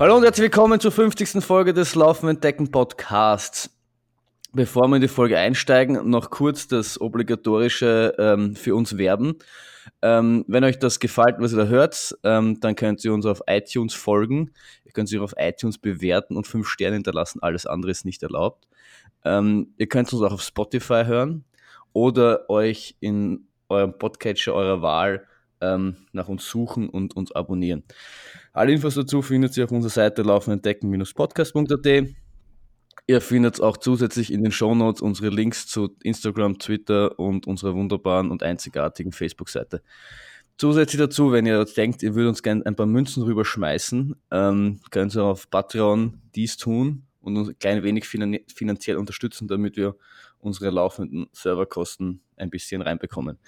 [0.00, 1.44] Hallo und herzlich willkommen zur 50.
[1.44, 3.68] Folge des Laufen Entdecken Podcasts.
[4.54, 9.34] Bevor wir in die Folge einsteigen, noch kurz das obligatorische ähm, für uns werben.
[10.00, 13.42] Ähm, wenn euch das gefällt, was ihr da hört, ähm, dann könnt ihr uns auf
[13.46, 14.52] iTunes folgen.
[14.86, 17.42] Ihr könnt sich auf iTunes bewerten und fünf Sterne hinterlassen.
[17.42, 18.68] Alles andere ist nicht erlaubt.
[19.26, 21.44] Ähm, ihr könnt uns auch auf Spotify hören
[21.92, 25.26] oder euch in eurem Podcatcher eurer Wahl
[25.60, 27.84] ähm, nach uns suchen und uns abonnieren.
[28.52, 32.14] Alle Infos dazu findet ihr auf unserer Seite laufenentdecken-podcast.at.
[33.06, 38.30] Ihr findet auch zusätzlich in den Shownotes unsere Links zu Instagram, Twitter und unserer wunderbaren
[38.30, 39.82] und einzigartigen Facebook-Seite.
[40.58, 45.16] Zusätzlich dazu, wenn ihr denkt, ihr würdet uns gerne ein paar Münzen rüberschmeißen, ähm, könnt
[45.16, 49.96] ihr auf Patreon dies tun und uns ein klein wenig finanziell unterstützen, damit wir
[50.38, 53.38] unsere laufenden Serverkosten ein bisschen reinbekommen.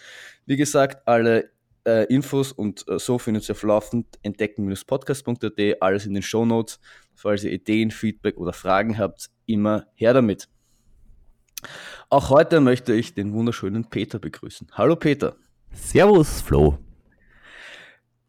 [0.44, 1.51] Wie gesagt, alle
[1.86, 6.80] äh, Infos und äh, so findet ihr auf laufend entdecken-podcast.at, alles in den Show Notes.
[7.14, 10.48] Falls ihr Ideen, Feedback oder Fragen habt, immer her damit.
[12.08, 14.68] Auch heute möchte ich den wunderschönen Peter begrüßen.
[14.72, 15.36] Hallo Peter.
[15.72, 16.78] Servus Flo.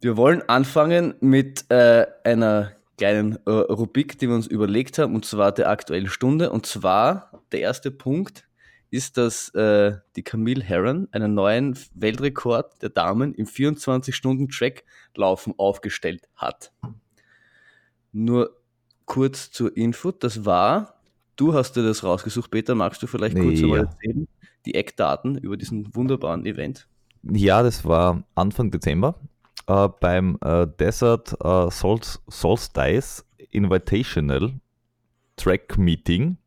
[0.01, 5.25] Wir wollen anfangen mit äh, einer kleinen äh, Rubrik, die wir uns überlegt haben, und
[5.25, 6.51] zwar der aktuellen Stunde.
[6.51, 8.45] Und zwar der erste Punkt
[8.93, 16.71] ist, dass äh, die Camille Herron einen neuen Weltrekord der Damen im 24-Stunden-Track-Laufen aufgestellt hat.
[18.11, 18.55] Nur
[19.05, 21.01] kurz zur Info, das war,
[21.35, 23.77] du hast dir das rausgesucht, Peter, magst du vielleicht kurz ja.
[23.77, 24.27] erzählen,
[24.67, 26.87] die Eckdaten über diesen wunderbaren Event?
[27.23, 29.19] Ja, das war Anfang Dezember
[29.65, 34.53] äh, beim äh, Desert äh, Sol Solstice Invitational
[35.35, 36.37] Track Meeting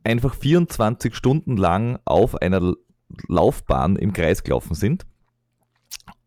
[0.04, 2.76] einfach 24 Stunden lang auf einer
[3.28, 5.06] Laufbahn im Kreis gelaufen sind.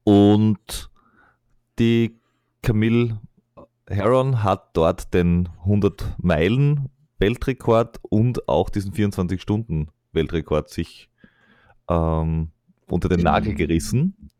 [0.04, 0.90] Und
[1.78, 2.18] die
[2.62, 3.20] Camille
[3.88, 11.08] Heron hat dort den 100 Meilen Weltrekord und auch diesen 24 Stunden Weltrekord sich
[11.88, 12.50] ähm,
[12.88, 14.30] unter den Nagel gerissen.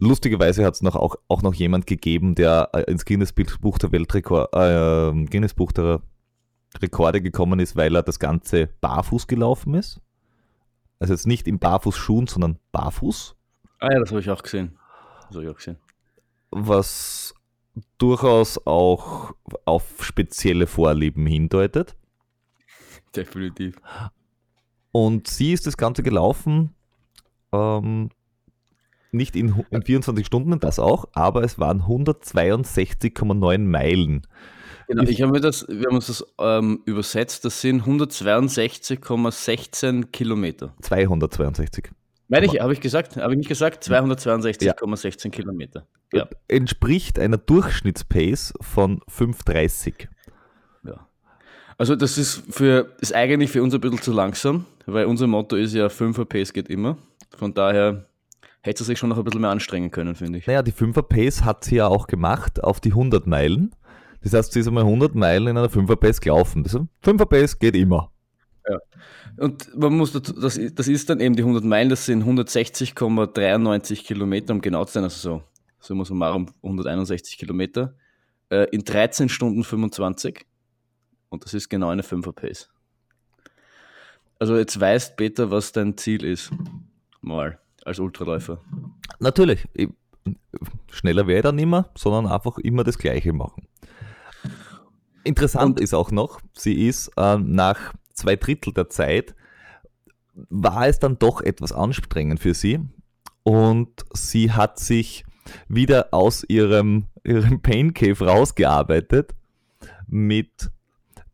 [0.00, 3.92] Lustigerweise hat es noch auch, auch noch jemand gegeben, der äh, ins Guinness Buch der
[3.92, 6.00] Weltrekord, äh, Guinness Buch der
[6.80, 10.00] Rekorde gekommen ist, weil er das Ganze barfuß gelaufen ist.
[11.00, 13.36] Also jetzt nicht in Barfußschuhen, sondern barfuß.
[13.78, 14.78] Ah ja, das habe ich auch gesehen.
[15.28, 15.76] Das habe ich auch gesehen.
[16.50, 17.34] Was
[17.98, 19.34] durchaus auch
[19.66, 21.94] auf spezielle Vorlieben hindeutet.
[23.14, 23.76] Definitiv.
[24.92, 26.74] Und sie ist das Ganze gelaufen.
[27.52, 28.10] Ähm,
[29.12, 34.26] nicht in, in 24 Stunden, das auch, aber es waren 162,9 Meilen.
[34.88, 40.74] Genau, ich habe mir das, wir haben uns das ähm, übersetzt, das sind 162,16 Kilometer.
[40.82, 41.90] 262.
[42.26, 43.84] Meine ich, habe ich gesagt, habe ich nicht gesagt?
[43.84, 45.30] 262,16 ja.
[45.30, 45.86] Kilometer.
[46.12, 46.28] Ja.
[46.48, 50.08] Entspricht einer Durchschnittspace von 5,30.
[50.84, 51.08] Ja.
[51.76, 55.56] Also das ist für ist eigentlich für uns ein bisschen zu langsam, weil unser Motto
[55.56, 56.98] ist ja 5er Pace geht immer.
[57.36, 58.09] Von daher
[58.62, 60.46] hätte sie sich schon noch ein bisschen mehr anstrengen können, finde ich.
[60.46, 63.74] Naja, die 5er Pace hat sie ja auch gemacht auf die 100 Meilen.
[64.22, 66.62] Das heißt, sie ist einmal 100 Meilen in einer 5er Pace gelaufen.
[66.62, 68.10] Das 5er Pace geht immer.
[68.68, 68.78] Ja.
[69.38, 74.04] Und man muss dazu, das, das ist dann eben die 100 Meilen, das sind 160,93
[74.04, 75.42] Kilometer, um genau zu sein, also so,
[75.78, 77.94] so muss man machen, 161 Kilometer,
[78.50, 80.44] äh, in 13 Stunden 25.
[81.30, 82.68] Und das ist genau eine 5er Pace.
[84.38, 86.50] Also jetzt weißt, Peter, was dein Ziel ist.
[87.22, 87.58] Mal
[87.90, 88.58] als Ultraläufer?
[89.18, 89.68] Natürlich.
[90.90, 93.66] schneller wäre ich dann immer, sondern einfach immer das Gleiche machen.
[95.24, 99.34] Interessant Und ist auch noch, sie ist äh, nach zwei Drittel der Zeit,
[100.48, 102.80] war es dann doch etwas anstrengend für sie
[103.42, 105.24] und sie hat sich
[105.68, 109.34] wieder aus ihrem, ihrem Pain Cave rausgearbeitet
[110.06, 110.70] mit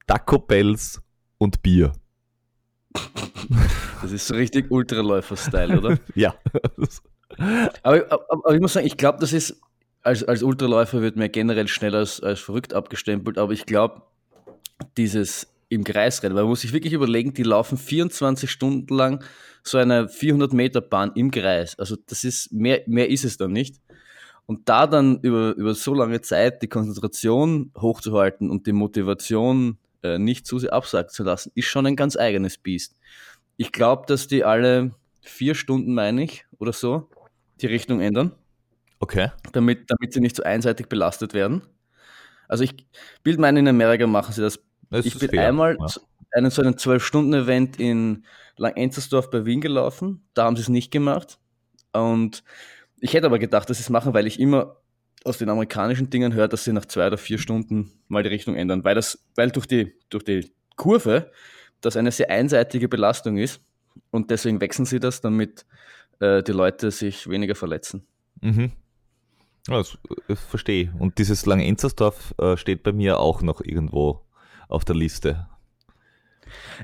[0.06, 1.02] Taco Bells
[1.38, 1.92] und Bier.
[4.02, 5.98] Das ist so richtig Ultraläufer-Style, oder?
[6.14, 6.34] ja.
[7.82, 9.60] Aber, aber, aber, ich muss sagen, ich glaube, das ist,
[10.02, 14.02] als, als Ultraläufer wird man generell schneller als, als verrückt abgestempelt, aber ich glaube,
[14.96, 19.25] dieses im Kreis rennen, weil man muss sich wirklich überlegen, die laufen 24 Stunden lang
[19.64, 21.76] so eine 400 Meter Bahn im Kreis.
[21.78, 23.81] Also das ist, mehr, mehr ist es dann nicht.
[24.46, 29.78] Und da dann über, über so lange Zeit die Konzentration hochzuhalten und die Motivation
[30.14, 32.96] äh, nicht zu sehr absagen zu lassen, ist schon ein ganz eigenes Biest.
[33.56, 34.92] Ich glaube, dass die alle
[35.22, 37.08] vier Stunden, meine ich, oder so,
[37.60, 38.32] die Richtung ändern.
[39.00, 39.30] Okay.
[39.52, 41.62] Damit, damit sie nicht so einseitig belastet werden.
[42.48, 42.86] Also ich
[43.22, 44.60] bild meine, in Amerika machen sie das.
[44.90, 45.48] das ich bin fair.
[45.48, 45.86] einmal, ja.
[46.32, 48.24] einen so einen 12-Stunden-Event in
[48.56, 50.24] Langenzersdorf bei Wien gelaufen.
[50.34, 51.38] Da haben sie es nicht gemacht.
[51.92, 52.44] Und
[53.00, 54.76] ich hätte aber gedacht, dass sie es machen, weil ich immer
[55.26, 58.55] aus den amerikanischen Dingen höre, dass sie nach zwei oder vier Stunden mal die Richtung
[58.55, 61.31] ändern, weil das, weil durch die, durch die Kurve
[61.81, 63.61] das eine sehr einseitige Belastung ist
[64.11, 65.67] und deswegen wechseln sie das, damit
[66.20, 68.06] äh, die Leute sich weniger verletzen.
[68.40, 68.73] Mhm.
[69.69, 70.93] Ja, das, das verstehe.
[70.99, 74.23] Und dieses Langenzersdorf äh, steht bei mir auch noch irgendwo
[74.69, 75.49] auf der Liste.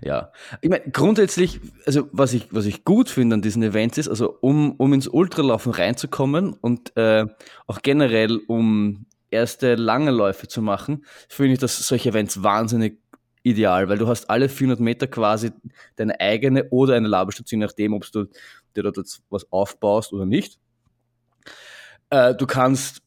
[0.03, 4.09] Ja, ich meine, grundsätzlich, also was ich, was ich gut finde an diesen Events ist,
[4.09, 7.27] also um, um ins Ultralaufen reinzukommen und äh,
[7.67, 12.99] auch generell um erste lange Läufe zu machen, finde ich dass solche Events wahnsinnig
[13.43, 15.51] ideal, weil du hast alle 400 Meter quasi
[15.97, 18.27] deine eigene oder eine Labestation, je nachdem, ob du
[18.77, 18.99] dir dort
[19.31, 20.59] was aufbaust oder nicht.
[22.11, 23.03] Äh, du kannst,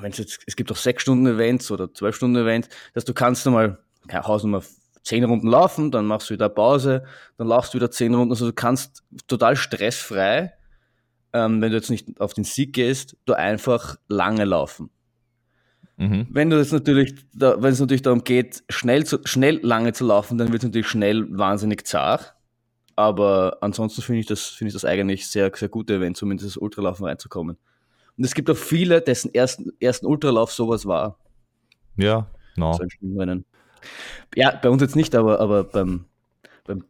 [0.00, 3.14] wenn es jetzt, es gibt auch 6 Stunden Events oder 12 Stunden Events, dass du
[3.14, 3.78] kannst einmal
[4.12, 4.62] Hausnummer
[5.02, 7.04] zehn Runden laufen, dann machst du wieder Pause,
[7.36, 8.32] dann laufst du wieder zehn Runden.
[8.32, 10.52] Also du kannst total stressfrei,
[11.32, 14.90] ähm, wenn du jetzt nicht auf den Sieg gehst, du einfach lange laufen.
[15.96, 16.26] Mhm.
[16.30, 20.38] Wenn du jetzt natürlich, wenn es natürlich darum geht, schnell, zu, schnell lange zu laufen,
[20.38, 22.34] dann wird es natürlich schnell wahnsinnig zart.
[22.96, 26.56] Aber ansonsten finde ich das, finde ich das eigentlich sehr, sehr gute Event, zumindest das
[26.56, 27.56] Ultralaufen reinzukommen.
[28.16, 31.18] Und es gibt auch viele, dessen ersten, ersten Ultralauf sowas war.
[31.96, 32.78] Ja, no.
[34.34, 36.06] Ja, bei uns jetzt nicht, aber, aber beim,
[36.64, 36.84] beim,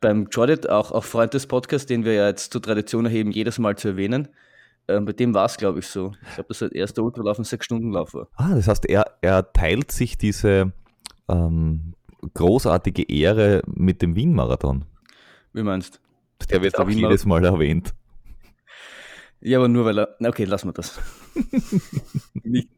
[0.00, 3.58] beim Jordan, auch, auch Freund des Podcasts, den wir ja jetzt zur Tradition erheben, jedes
[3.58, 4.28] Mal zu erwähnen,
[4.88, 6.12] ähm, bei dem war es, glaube ich, so.
[6.28, 8.28] Ich glaube, das ist der erste Ultralauf ein Sechs-Stunden-Lauf war.
[8.36, 10.72] Ah, das heißt, er, er teilt sich diese
[11.28, 11.94] ähm,
[12.34, 14.84] großartige Ehre mit dem Wien-Marathon.
[15.52, 16.00] Wie meinst
[16.40, 16.46] du?
[16.46, 17.94] Der wird auch jedes Mal erwähnt.
[19.40, 20.16] Ja, aber nur weil er.
[20.20, 21.00] Okay, lassen wir das.
[22.44, 22.68] nicht,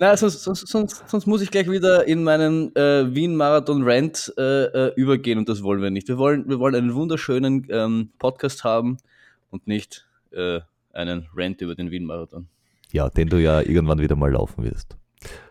[0.00, 4.94] na, sonst, sonst, sonst, sonst, muss ich gleich wieder in meinen äh, Wien-Marathon-Rant äh, äh,
[4.94, 6.08] übergehen und das wollen wir nicht.
[6.08, 8.96] Wir wollen, wir wollen einen wunderschönen ähm, Podcast haben
[9.50, 10.60] und nicht äh,
[10.94, 12.48] einen Rant über den Wien-Marathon.
[12.92, 14.96] Ja, den du ja irgendwann wieder mal laufen wirst.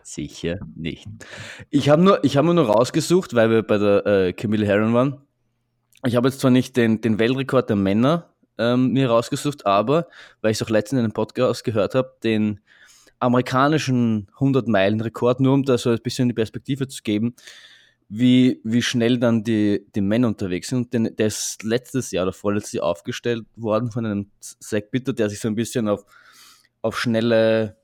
[0.02, 1.06] Sicher nicht.
[1.70, 5.18] Ich habe nur, hab nur rausgesucht, weil wir bei der äh, Camille Herron waren.
[6.04, 10.08] Ich habe jetzt zwar nicht den, den Weltrekord der Männer ähm, mir rausgesucht, aber
[10.40, 12.58] weil ich es auch letztens in einem Podcast gehört habe, den
[13.20, 17.34] amerikanischen 100-Meilen-Rekord, nur um da so ein bisschen die Perspektive zu geben,
[18.08, 20.94] wie, wie schnell dann die, die Männer unterwegs sind.
[20.94, 25.30] Und der ist letztes Jahr oder vorletztes Jahr aufgestellt worden von einem Zach Bitter, der
[25.30, 26.04] sich so ein bisschen auf,
[26.82, 27.76] auf schnelle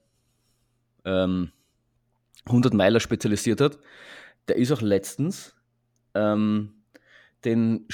[1.05, 1.53] ähm,
[2.47, 3.79] 100 Meiler spezialisiert hat.
[4.49, 5.55] Der ist auch letztens,
[6.15, 6.83] ähm,
[7.45, 7.87] den,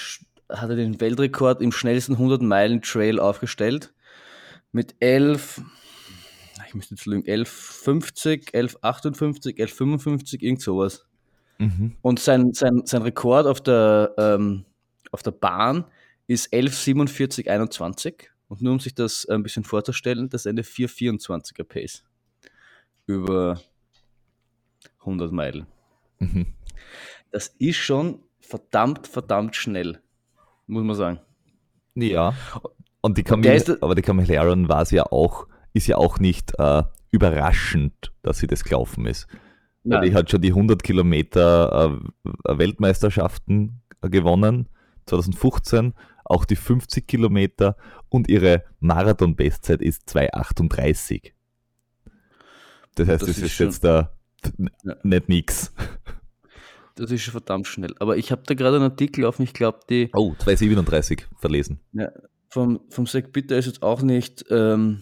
[0.49, 3.93] hat er den Weltrekord im schnellsten 100 Meilen Trail aufgestellt
[4.71, 5.61] mit 11,
[6.67, 11.07] ich müsste jetzt lügen, 1150, 1158, 1155, irgend sowas.
[11.59, 11.97] Mhm.
[12.03, 14.65] Und sein, sein, sein Rekord auf der, ähm,
[15.11, 15.85] auf der Bahn
[16.27, 18.29] ist 1147,21.
[18.49, 22.05] Und nur um sich das ein bisschen vorzustellen, das ist eine 424er Pace.
[23.07, 23.61] Über
[25.01, 25.67] 100 Meilen.
[26.19, 26.47] Mhm.
[27.31, 30.01] Das ist schon verdammt, verdammt schnell,
[30.67, 31.21] muss man sagen.
[31.95, 32.35] Ja.
[33.01, 36.53] Und die Camille, aber die Camille Aaron war es ja auch ist ja auch nicht
[36.59, 39.27] äh, überraschend, dass sie das gelaufen ist.
[39.85, 40.01] Nein.
[40.01, 44.69] Weil die hat schon die 100 Kilometer äh, Weltmeisterschaften gewonnen,
[45.07, 45.95] 2015,
[46.25, 47.77] auch die 50 Kilometer
[48.09, 51.33] und ihre Marathon-Bestzeit ist 2,38.
[52.95, 54.13] Das heißt, das, das ist, ist jetzt da
[54.85, 54.97] ja.
[55.03, 55.73] nicht nix.
[56.95, 57.95] Das ist schon verdammt schnell.
[58.01, 60.11] Aber ich habe da gerade einen Artikel auf, ich glaube, die.
[60.13, 61.81] Oh, 2,37 verlesen.
[61.93, 62.11] Ja,
[62.49, 64.45] vom, vom Zach Bitter ist jetzt auch nicht.
[64.51, 65.01] Ähm,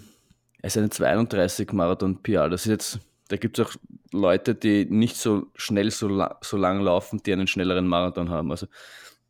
[0.62, 2.48] es ist eine 32 Marathon PR.
[2.48, 3.74] Das ist jetzt, da gibt es auch
[4.12, 8.50] Leute, die nicht so schnell so, la so lang laufen, die einen schnelleren Marathon haben.
[8.50, 8.66] Also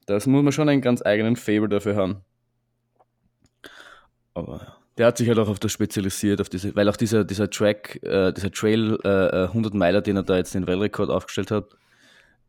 [0.07, 2.25] das muss man schon einen ganz eigenen Fable dafür haben.
[4.35, 7.49] Aber der hat sich halt auch auf das spezialisiert, auf diese, weil auch dieser, dieser
[7.49, 11.69] Track, äh, dieser Trail äh, 100 Meiler, den er da jetzt den Weltrekord aufgestellt hat,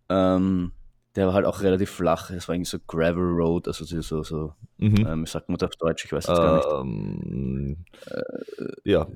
[0.10, 0.72] ähm,
[1.16, 2.30] der war halt auch relativ flach.
[2.30, 5.06] Es war irgendwie so Gravel Road, also so, so mhm.
[5.06, 6.68] ähm, sagt man das auf Deutsch, ich weiß jetzt gar nicht.
[6.72, 7.78] Ähm,
[8.08, 9.08] äh, ja.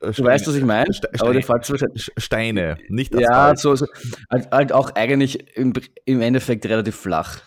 [0.00, 0.28] Du Steine.
[0.28, 0.92] weißt, was ich meine?
[0.92, 3.86] Ste aber der Fall wahrscheinlich Steine, nicht Ja, so, so
[4.30, 5.72] halt, halt, auch eigentlich im,
[6.04, 7.42] im Endeffekt relativ flach.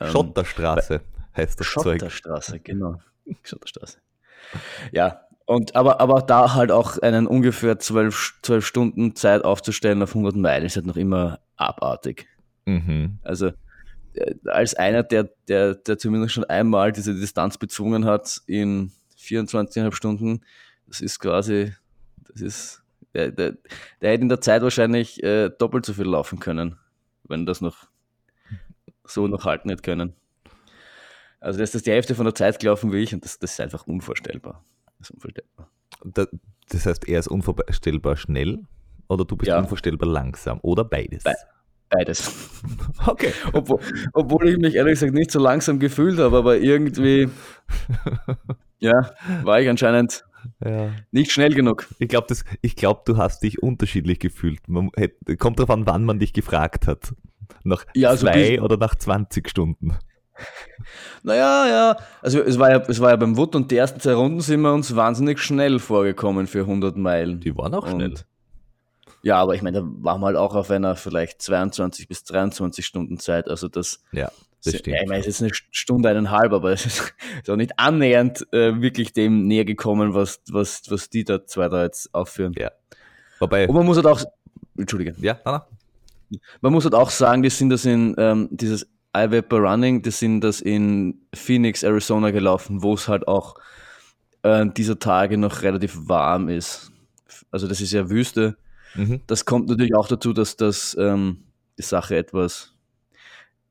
[0.00, 1.00] Ähm, Schotterstraße
[1.36, 2.12] heißt das Schotterstraße, Zeug.
[2.12, 2.96] Schotterstraße, genau.
[3.44, 3.98] Schotterstraße.
[4.90, 10.10] Ja, und aber, aber da halt auch einen ungefähr zwölf, zwölf Stunden Zeit aufzustellen auf
[10.10, 12.26] 100 Meilen ist halt noch immer abartig.
[12.66, 13.18] Mhm.
[13.22, 13.52] Also
[14.14, 19.94] äh, als einer, der, der, der zumindest schon einmal diese Distanz bezwungen hat in 24,5
[19.94, 20.40] Stunden,
[20.86, 21.72] das ist quasi,
[22.28, 22.82] das ist,
[23.14, 23.56] der, der,
[24.00, 26.76] der hätte in der Zeit wahrscheinlich äh, doppelt so viel laufen können,
[27.24, 27.88] wenn das noch
[29.06, 30.14] so noch halten nicht können.
[31.40, 33.60] Also das ist die Hälfte von der Zeit gelaufen wie ich und das, das ist
[33.60, 34.64] einfach unvorstellbar.
[34.98, 35.68] Das, ist unvorstellbar.
[36.68, 38.62] das heißt, er ist unvorstellbar schnell
[39.08, 39.58] oder du bist ja.
[39.58, 41.24] unvorstellbar langsam oder beides?
[41.24, 41.34] Be
[41.94, 42.32] beides.
[43.06, 43.32] Okay.
[43.52, 43.80] obwohl,
[44.14, 47.28] obwohl ich mich ehrlich gesagt nicht so langsam gefühlt habe, aber irgendwie
[48.78, 49.10] ja,
[49.42, 50.24] war ich anscheinend
[50.64, 50.90] ja.
[51.10, 51.86] Nicht schnell genug.
[51.98, 52.34] Ich glaube,
[52.76, 54.68] glaub, du hast dich unterschiedlich gefühlt.
[54.68, 54.90] Man,
[55.38, 57.14] kommt darauf an, wann man dich gefragt hat.
[57.62, 59.96] Nach ja, also zwei oder nach 20 Stunden.
[61.22, 64.14] Naja, ja, also es war ja, es war ja beim Wood und die ersten zwei
[64.14, 67.38] Runden sind wir uns wahnsinnig schnell vorgekommen für 100 Meilen.
[67.38, 68.14] Die waren auch und, schnell.
[69.24, 72.84] Ja, aber ich meine, da waren wir halt auch auf einer vielleicht 22 bis 23
[72.84, 73.48] Stunden Zeit.
[73.48, 74.30] Also das, ja,
[74.62, 74.96] das stimmt.
[74.96, 78.46] Ja, ich meine, es ist eine Stunde, eineinhalb, aber es ist, ist auch nicht annähernd
[78.52, 82.52] äh, wirklich dem näher gekommen, was, was, was die da zwei da jetzt aufführen.
[82.58, 82.70] Ja.
[83.38, 83.66] Wobei.
[83.66, 84.22] Und man muss halt auch,
[84.76, 85.14] Entschuldige.
[85.18, 85.66] Ja, Anna.
[86.60, 90.42] Man muss halt auch sagen, die sind das in ähm, dieses iVapor Running, die sind
[90.42, 93.54] das in Phoenix, Arizona gelaufen, wo es halt auch
[94.42, 96.90] äh, dieser Tage noch relativ warm ist.
[97.50, 98.58] Also das ist ja Wüste.
[98.94, 99.20] Mhm.
[99.26, 101.44] Das kommt natürlich auch dazu, dass das ähm,
[101.78, 102.72] die Sache etwas.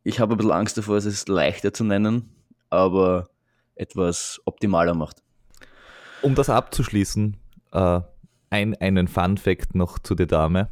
[0.04, 2.30] Ich habe ein bisschen Angst davor, es ist leichter zu nennen,
[2.70, 3.30] aber
[3.76, 5.24] etwas optimaler macht.
[6.22, 7.38] Um das abzuschließen,
[7.72, 8.02] äh,
[8.50, 10.70] ein, einen Fun Fact noch zu der Dame.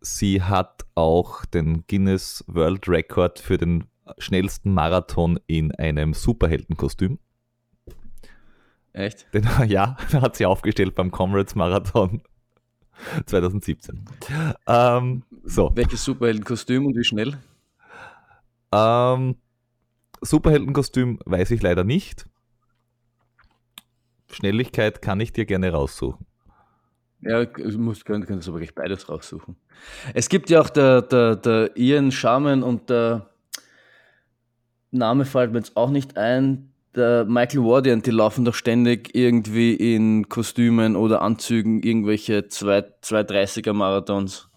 [0.00, 3.84] Sie hat auch den Guinness World Record für den
[4.18, 7.18] schnellsten Marathon in einem Superheldenkostüm.
[8.92, 9.32] Echt?
[9.32, 12.22] Den, ja, hat sie aufgestellt beim Comrades Marathon
[13.26, 14.04] 2017.
[14.66, 15.70] Ähm, so.
[15.74, 17.38] Welches Superheldenkostüm und wie schnell?
[18.72, 19.36] Ähm,
[20.20, 22.26] Superheldenkostüm weiß ich leider nicht.
[24.30, 26.26] Schnelligkeit kann ich dir gerne raussuchen.
[27.20, 29.56] Ja, du musst, könntest aber gleich beides raussuchen.
[30.12, 33.30] Es gibt ja auch der, der, der Ian Sharman und der
[34.90, 39.74] Name fällt mir jetzt auch nicht ein, der Michael Wardian, die laufen doch ständig irgendwie
[39.74, 44.48] in Kostümen oder Anzügen irgendwelche 230er Marathons.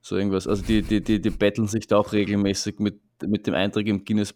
[0.00, 0.46] So irgendwas.
[0.46, 4.04] Also die, die, die, die betteln sich da auch regelmäßig mit, mit dem Eintrag im
[4.04, 4.34] Guinness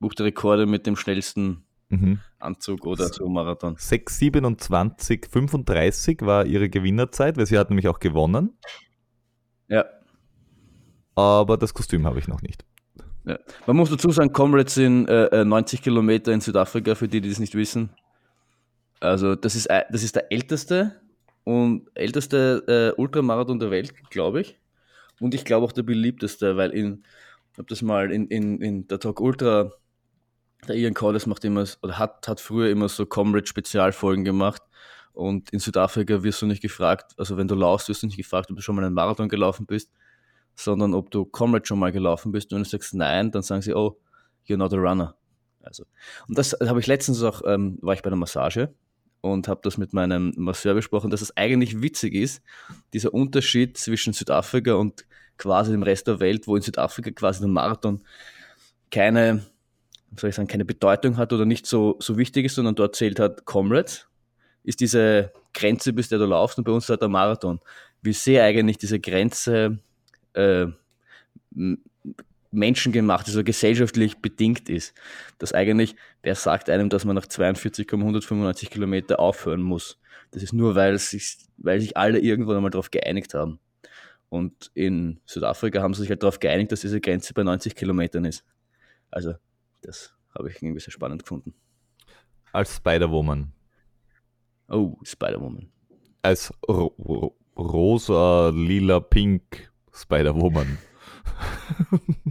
[0.00, 2.18] Buch der Rekorde mit dem schnellsten mhm.
[2.40, 3.76] Anzug oder so Marathon.
[3.78, 8.58] 6, 27, 35 war ihre Gewinnerzeit, weil sie hat nämlich auch gewonnen.
[9.68, 9.84] Ja.
[11.14, 12.64] Aber das Kostüm habe ich noch nicht.
[13.24, 13.38] Ja.
[13.66, 17.28] Man muss dazu sagen, Comrades sind äh, 90 äh, Kilometer in Südafrika, für die, die
[17.28, 17.90] das nicht wissen.
[19.00, 21.00] Also das ist, äh, das ist der älteste
[21.44, 24.58] und älteste äh, Ultramarathon der Welt, glaube ich.
[25.20, 27.04] Und ich glaube auch der beliebteste, weil in,
[27.52, 29.70] ich habe das mal in, in, in der Talk Ultra,
[30.66, 34.62] der Ian Collis macht immer, oder hat, hat früher immer so Comrade-Spezialfolgen gemacht.
[35.12, 38.50] Und in Südafrika wirst du nicht gefragt, also wenn du laufst, wirst du nicht gefragt,
[38.50, 39.90] ob du schon mal einen Marathon gelaufen bist,
[40.54, 42.52] sondern ob du Comrade schon mal gelaufen bist.
[42.52, 43.98] Und du sagst nein, dann sagen sie, oh,
[44.46, 45.14] you're not a runner.
[45.62, 45.84] Also,
[46.28, 48.74] und das habe ich letztens auch, ähm, war ich bei einer Massage
[49.20, 52.42] und habe das mit meinem Masseur besprochen, dass es eigentlich witzig ist,
[52.92, 55.06] dieser Unterschied zwischen Südafrika und
[55.38, 58.02] quasi dem Rest der Welt, wo in Südafrika quasi der Marathon
[58.90, 59.46] keine,
[60.16, 63.20] soll ich sagen, keine Bedeutung hat oder nicht so, so wichtig ist, sondern dort zählt
[63.20, 64.08] halt Comrades,
[64.64, 67.60] ist diese Grenze, bis der du laufst und bei uns halt der Marathon.
[68.02, 69.78] Wie sehr eigentlich diese Grenze
[70.34, 70.66] äh,
[72.52, 74.94] menschengemacht, also gesellschaftlich bedingt ist.
[75.38, 79.98] Dass eigentlich, wer sagt einem, dass man nach 42,195 Kilometer aufhören muss?
[80.30, 83.58] Das ist nur, weil sich, weil sich alle irgendwann einmal darauf geeinigt haben.
[84.28, 88.24] Und in Südafrika haben sie sich halt darauf geeinigt, dass diese Grenze bei 90 Kilometern
[88.24, 88.44] ist.
[89.10, 89.34] Also,
[89.82, 91.54] das habe ich irgendwie sehr spannend gefunden.
[92.52, 93.52] Als Spider-Woman.
[94.68, 95.70] Oh, Spider-Woman.
[96.22, 100.78] Als ro rosa, lila, pink Spider-Woman.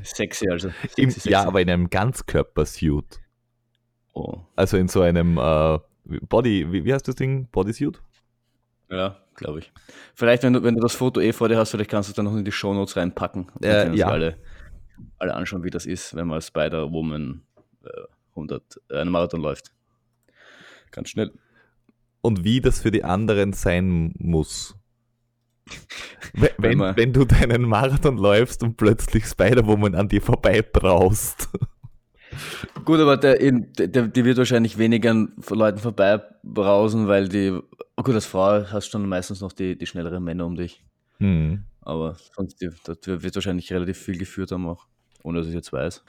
[0.04, 0.70] Sexy also.
[0.70, 1.30] Sexy, Im, sexy.
[1.30, 3.20] Ja, aber in einem Ganzkörpersuit.
[4.14, 4.40] Oh.
[4.56, 7.48] Also in so einem äh, Body, wie, wie heißt das Ding?
[7.52, 8.02] Bodysuit?
[8.90, 9.72] Ja, glaube ich.
[10.16, 12.16] Vielleicht, wenn du, wenn du das Foto eh vor dir hast, vielleicht kannst du es
[12.16, 13.50] dann noch in die Shownotes reinpacken.
[13.64, 14.08] Äh, ja.
[14.08, 14.38] Alle,
[15.18, 17.42] alle anschauen, wie das ist, wenn man als Spider-Woman
[17.86, 17.90] äh,
[18.32, 19.72] 100, äh, einen Marathon läuft.
[20.92, 21.32] Ganz schnell.
[22.22, 24.76] Und wie das für die anderen sein muss.
[26.34, 31.50] Wenn, wenn, wenn, du deinen Marathon läufst und plötzlich Spider-Woman an dir vorbei braust.
[32.86, 38.04] Gut, aber der, der, die wird wahrscheinlich weniger an Leuten vorbei brausen, weil die, oh
[38.04, 40.82] gut, als Frau hast du dann meistens noch die, die schnelleren Männer um dich.
[41.18, 41.66] Hm.
[41.82, 44.88] Aber sonst die, das wird wahrscheinlich relativ viel geführt haben auch,
[45.24, 46.04] ohne dass ich jetzt weiß.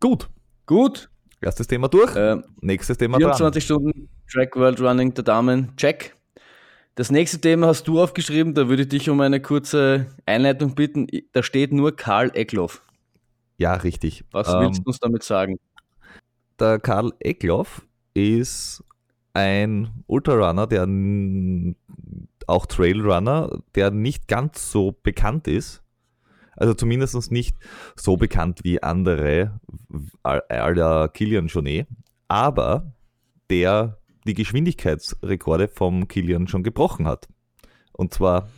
[0.00, 0.28] Gut.
[0.66, 1.08] Gut.
[1.40, 2.12] Erstes Thema durch.
[2.16, 3.78] Ähm, Nächstes Thema 24 dran.
[3.78, 6.15] Stunden Track World Running der Damen, check.
[6.96, 11.06] Das nächste Thema hast du aufgeschrieben, da würde ich dich um eine kurze Einleitung bitten.
[11.32, 12.82] Da steht nur Karl Eckloff.
[13.58, 14.24] Ja, richtig.
[14.30, 15.58] Was ähm, willst du uns damit sagen?
[16.58, 18.82] Der Karl Eckloff ist
[19.34, 20.88] ein Ultrarunner, der
[22.46, 25.82] auch Trailrunner, der nicht ganz so bekannt ist.
[26.52, 27.58] Also zumindest nicht
[27.94, 29.60] so bekannt wie andere,
[30.22, 31.88] aller Kilian Jornet,
[32.28, 32.94] aber
[33.50, 37.28] der die Geschwindigkeitsrekorde vom Kilian schon gebrochen hat.
[37.92, 38.48] Und zwar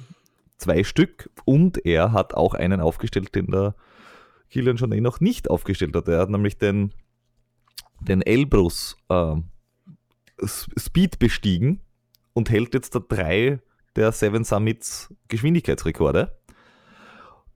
[0.57, 3.77] zwei Stück und er hat auch einen aufgestellt, den der
[4.51, 6.09] Kilian schon eh noch nicht aufgestellt hat.
[6.09, 6.93] Er hat nämlich den,
[8.01, 9.37] den Elbrus äh,
[10.45, 11.81] Speed bestiegen
[12.33, 13.61] und hält jetzt da drei
[13.97, 16.39] der Seven Summits Geschwindigkeitsrekorde.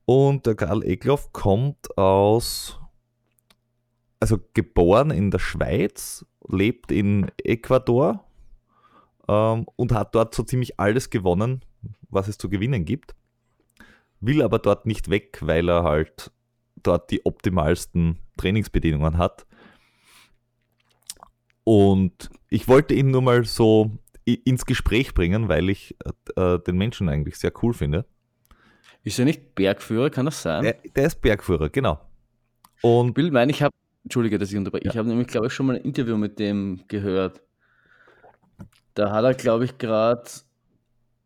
[0.05, 2.79] Und der Karl Egloff kommt aus,
[4.23, 8.23] also geboren in der Schweiz, lebt in Ecuador
[9.27, 11.65] ähm, und hat dort so ziemlich alles gewonnen,
[12.09, 13.15] was es zu gewinnen gibt.
[14.21, 16.31] Will aber dort nicht weg, weil er halt
[16.77, 19.45] dort die optimalsten Trainingsbedingungen hat.
[21.65, 23.91] Und ich wollte ihn nur mal so
[24.23, 25.97] ins Gespräch bringen, weil ich
[26.37, 28.05] äh, den Menschen eigentlich sehr cool finde.
[29.03, 30.63] Ist er nicht Bergführer, kann das sein?
[30.63, 31.99] Der, der ist Bergführer, genau.
[32.81, 34.91] Und ich will meinen, ich habe, Entschuldige, dass ich unterbreche, ja.
[34.91, 37.41] ich habe nämlich, glaube ich, schon mal ein Interview mit dem gehört.
[38.95, 40.29] Da hat er, glaube ich, gerade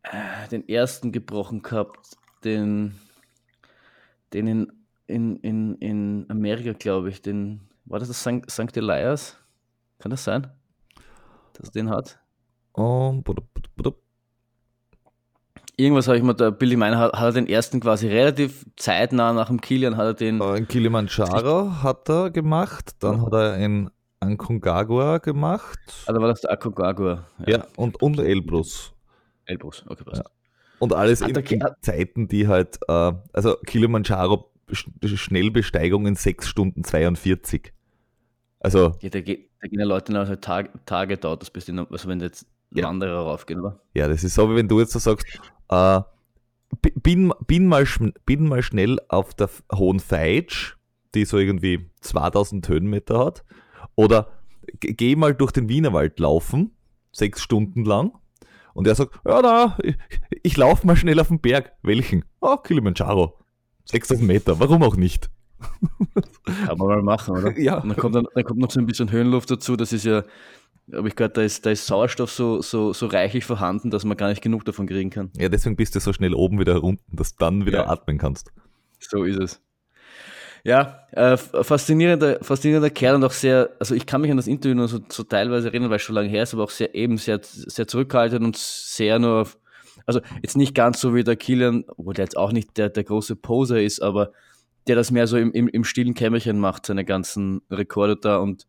[0.03, 2.95] äh, den ersten gebrochen gehabt, den,
[4.33, 4.71] den in,
[5.07, 8.49] in, in, in Amerika, glaube ich, den, war das das St.
[8.49, 8.77] St.
[8.77, 9.37] Elias?
[9.99, 10.47] Kann das sein?
[11.53, 12.19] Dass er den hat?
[12.73, 13.23] Um,
[15.79, 19.31] Irgendwas habe ich mir da, Billy Miner hat, hat, er den ersten quasi relativ zeitnah
[19.31, 20.41] nach dem Kilian hat er den.
[20.41, 25.79] In Kilimanjaro hat er gemacht, dann hat er in Aconcagua gemacht.
[26.07, 27.27] Also war das der Aconcagua.
[27.45, 28.91] Ja, ja und, und Elbrus.
[29.45, 30.23] Elbrus, okay, passt.
[30.23, 30.31] Ja.
[30.79, 37.71] Und alles in, in, Zeiten, die halt, äh, also Kilimanjaro Schnellbesteigung in 6 Stunden 42.
[38.59, 38.95] Also.
[39.01, 41.77] Ja, da, geht, da gehen ja Leute noch halt Tag, Tage dauert das bis die,
[41.77, 42.85] also wenn jetzt ja.
[42.85, 43.79] Wanderer raufgehen, oder?
[43.93, 45.25] Ja, das ist so, wie wenn du jetzt so sagst,
[45.69, 46.01] äh,
[47.01, 47.85] bin, bin, mal,
[48.25, 50.75] bin mal schnell auf der Hohen Feitsch,
[51.15, 53.43] die so irgendwie 2000 Höhenmeter hat,
[53.95, 54.27] oder
[54.79, 56.71] geh mal durch den Wienerwald laufen,
[57.11, 58.11] sechs Stunden lang,
[58.77, 59.97] und er sagt, ja, na, ich,
[60.43, 61.71] ich laufe mal schnell auf den Berg.
[61.81, 62.25] Welchen?
[62.41, 63.35] Oh, Kilimanjaro.
[63.85, 65.31] 6000 Meter, warum auch nicht?
[66.45, 67.57] Kann man mal machen, oder?
[67.57, 67.79] Ja.
[67.79, 69.75] Und dann kommt, dann, dann kommt noch so ein bisschen Höhenluft dazu.
[69.77, 70.21] Das ist ja,
[70.93, 74.15] habe ich gehört, da ist, da ist Sauerstoff so, so, so reichlich vorhanden, dass man
[74.15, 75.31] gar nicht genug davon kriegen kann.
[75.37, 77.87] Ja, deswegen bist du so schnell oben wieder unten, dass du dann wieder ja.
[77.87, 78.51] atmen kannst.
[78.99, 79.61] So ist es.
[80.63, 84.75] Ja, äh, faszinierender, faszinierender Kerl und auch sehr, also ich kann mich an das Interview
[84.75, 87.17] nur so, so teilweise erinnern, weil es schon lange her ist, aber auch sehr eben
[87.17, 89.57] sehr, sehr zurückhaltend und sehr nur auf,
[90.05, 93.03] also jetzt nicht ganz so wie der Kilian, wo der jetzt auch nicht der, der
[93.03, 94.31] große Poser ist, aber
[94.87, 98.67] der das mehr so im, im, im stillen Kämmerchen macht, seine ganzen Rekorde da und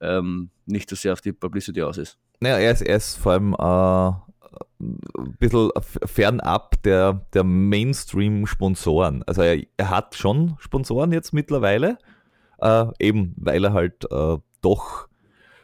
[0.00, 2.18] ähm, nicht so sehr auf die Publicity aus ist.
[2.40, 4.26] Naja, er ist, er ist vor allem äh,
[4.80, 5.70] ein bisschen
[6.04, 9.22] fernab der, der Mainstream-Sponsoren.
[9.24, 11.98] Also er, er, hat schon Sponsoren jetzt mittlerweile,
[12.58, 15.08] äh, eben weil er halt äh, doch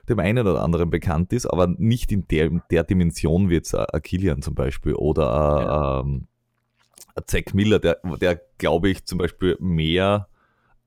[0.09, 3.87] dem einen oder anderen bekannt ist, aber nicht in der, der Dimension wie jetzt äh,
[4.03, 6.01] Kilian zum Beispiel oder ja.
[6.01, 6.27] ähm,
[7.27, 10.29] Zack Miller, der, der glaube ich zum Beispiel mehr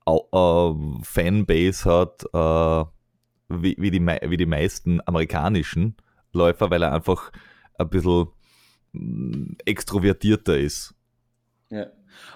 [0.06, 0.70] äh,
[1.02, 2.90] Fanbase hat äh,
[3.48, 5.96] wie, wie, die, wie die meisten amerikanischen
[6.32, 7.30] Läufer, weil er einfach
[7.78, 8.28] ein bisschen
[8.92, 10.94] mm, extrovertierter ist.
[11.70, 11.86] Ja,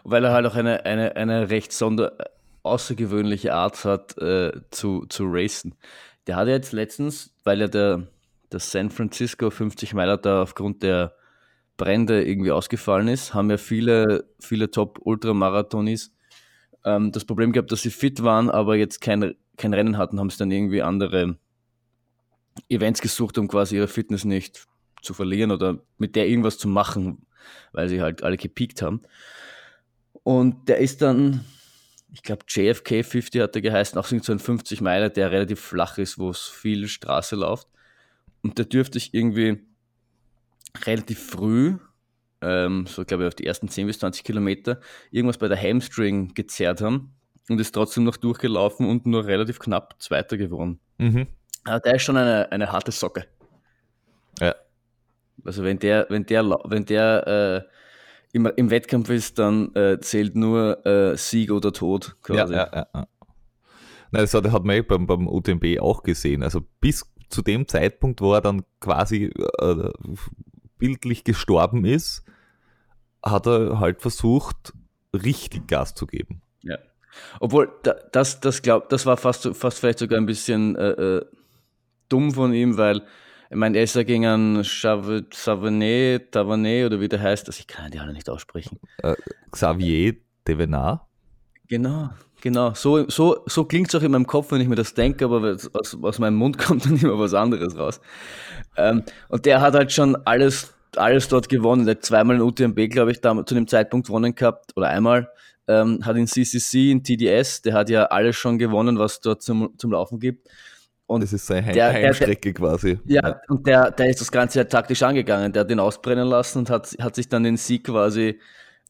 [0.05, 2.16] weil er halt auch eine, eine, eine recht sonder,
[2.62, 5.75] außergewöhnliche Art hat äh, zu, zu racen.
[6.27, 8.07] Der hat jetzt letztens, weil er der,
[8.53, 11.14] der San Francisco 50 Meiler da aufgrund der
[11.77, 16.12] Brände irgendwie ausgefallen ist, haben ja viele, viele Top-Ultramarathonis
[16.85, 20.31] ähm, das Problem gehabt, dass sie fit waren, aber jetzt kein, kein Rennen hatten, haben
[20.31, 21.37] sie dann irgendwie andere
[22.68, 24.66] Events gesucht, um quasi ihre Fitness nicht
[25.03, 27.27] zu verlieren oder mit der irgendwas zu machen,
[27.73, 29.03] weil sie halt alle gepiekt haben.
[30.23, 31.44] Und der ist dann,
[32.12, 35.99] ich glaube, JFK 50 hat er geheißen, auch so ein 50 Meiler, der relativ flach
[35.99, 37.68] ist, wo es viel Straße läuft.
[38.42, 39.59] Und der dürfte ich irgendwie
[40.85, 41.77] relativ früh,
[42.42, 46.35] ähm, so glaube ich auf die ersten 10 bis 20 Kilometer, irgendwas bei der Hamstring
[46.35, 47.14] gezerrt haben
[47.51, 50.81] und ist trotzdem noch durchgelaufen und nur relativ knapp Zweiter geworden.
[50.99, 51.27] Mhm.
[51.65, 53.27] Aber der ist schon eine, eine harte Socke.
[54.39, 54.55] Ja.
[55.45, 57.69] Also wenn der, wenn der, wenn der äh,
[58.33, 62.55] im, im Wettkampf ist, dann äh, zählt nur äh, Sieg oder Tod quasi.
[62.55, 63.07] Ja, ja, ja.
[64.13, 66.43] Nein, das hat, hat man beim, beim UTMB auch gesehen.
[66.43, 69.91] Also bis zu dem Zeitpunkt, wo er dann quasi äh,
[70.79, 72.25] bildlich gestorben ist,
[73.23, 74.73] hat er halt versucht,
[75.13, 76.43] richtig Gas zu geben.
[77.40, 77.70] Obwohl,
[78.12, 81.27] das, das, glaub, das war fast, fast vielleicht sogar ein bisschen äh, äh,
[82.09, 83.03] dumm von ihm, weil
[83.51, 87.66] ich meine, er ist ja gegen einen Savanet, Tavanet oder wie der heißt, also ich
[87.66, 88.79] kann die alle nicht aussprechen.
[89.03, 89.16] Äh,
[89.51, 90.14] Xavier
[90.46, 91.01] Devenard?
[91.66, 92.75] Genau, genau.
[92.75, 95.57] So, so, so klingt es auch in meinem Kopf, wenn ich mir das denke, aber
[95.73, 98.01] aus, aus meinem Mund kommt dann immer was anderes raus.
[98.77, 101.87] Ähm, und der hat halt schon alles, alles dort gewonnen.
[101.87, 105.31] Der hat zweimal in UTMB, glaube ich, da, zu dem Zeitpunkt gewonnen gehabt, oder einmal.
[105.68, 109.74] Ähm, hat in CCC, in TDS, der hat ja alles schon gewonnen, was dort zum,
[109.79, 110.48] zum Laufen gibt.
[111.07, 112.98] Und das ist seine Heim der, Heimstrecke der, quasi.
[113.05, 115.53] Ja, ja, und der, der ist das Ganze ja taktisch angegangen.
[115.53, 118.40] Der hat den ausbrennen lassen und hat, hat sich dann den Sieg quasi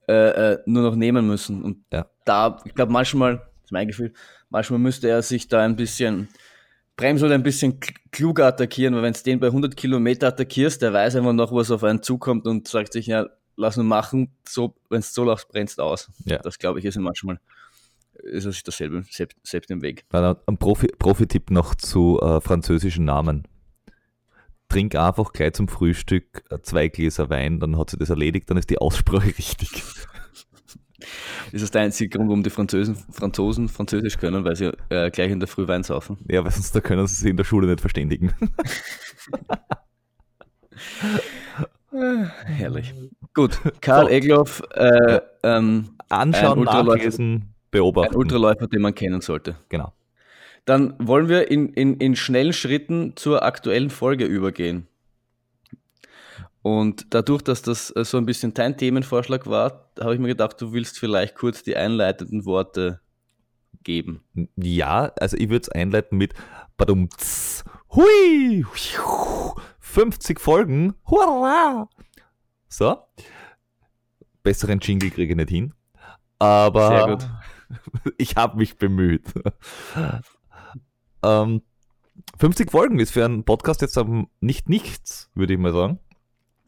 [0.06, 1.62] äh, äh, nur noch nehmen müssen.
[1.62, 2.06] Und ja.
[2.24, 4.12] da, ich glaube, manchmal, das ist mein Gefühl,
[4.50, 6.28] manchmal müsste er sich da ein bisschen
[7.00, 7.80] bremsen oder ein bisschen
[8.12, 11.70] kluger attackieren, weil wenn du den bei 100 Kilometer attackierst, der weiß einfach noch, was
[11.70, 15.48] auf einen zukommt und sagt sich, ja, lass nur machen, so, wenn es so läuft,
[15.48, 16.10] brennst du aus.
[16.24, 16.38] Ja.
[16.38, 17.40] Das glaube ich ist manchmal
[18.22, 20.04] ist sich dasselbe selbst, selbst im Weg.
[20.12, 23.48] Ein Profi-Tipp Profi noch zu äh, französischen Namen
[24.70, 28.56] trink einfach gleich zum Frühstück äh, zwei Gläser Wein, dann hat sie das erledigt, dann
[28.56, 29.82] ist die Aussprache richtig.
[31.52, 35.30] Ist das der einzige Grund, warum die Franzosen, Franzosen Französisch können, weil sie äh, gleich
[35.30, 36.18] in der Früh Wein saufen?
[36.28, 38.32] Ja, weil sonst da können sie sich in der Schule nicht verständigen.
[41.92, 42.94] Herrlich.
[43.34, 44.10] Gut, Karl so.
[44.10, 48.14] Egloff, äh, ähm, anschauen, nachlesen, beobachten.
[48.14, 49.56] Ein Ultraläufer, den man kennen sollte.
[49.68, 49.92] Genau.
[50.64, 54.86] Dann wollen wir in, in, in schnellen Schritten zur aktuellen Folge übergehen.
[56.62, 60.60] Und dadurch, dass das äh, so ein bisschen dein Themenvorschlag war, habe ich mir gedacht,
[60.60, 63.00] du willst vielleicht kurz die einleitenden Worte
[63.82, 64.22] geben.
[64.56, 66.34] Ja, also ich würde es einleiten mit
[66.76, 67.08] Badum
[67.94, 68.64] Hui!
[69.80, 70.94] 50 Folgen!
[71.06, 71.88] Hurra!
[72.68, 72.98] So.
[74.42, 75.74] Besseren Jingle kriege ich nicht hin.
[76.38, 77.18] Aber
[78.18, 79.32] ich habe mich bemüht.
[81.22, 81.62] Ähm,
[82.38, 83.98] 50 Folgen ist für einen Podcast jetzt
[84.40, 85.98] nicht nichts, würde ich mal sagen.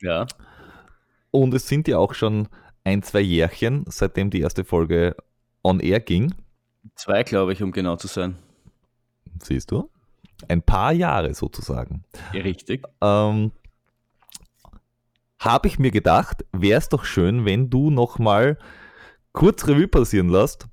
[0.02, 0.26] Ja.
[1.30, 2.48] Und es sind ja auch schon
[2.84, 5.16] ein, zwei Jährchen, seitdem die erste Folge
[5.62, 6.34] on air ging.
[6.96, 8.36] Zwei, glaube ich, um genau zu sein.
[9.40, 9.88] Siehst du?
[10.48, 12.04] Ein paar Jahre sozusagen.
[12.32, 12.84] Ja, richtig.
[13.00, 13.52] Ähm,
[15.38, 18.58] Habe ich mir gedacht, wäre es doch schön, wenn du nochmal
[19.32, 20.66] kurz Revue passieren lässt.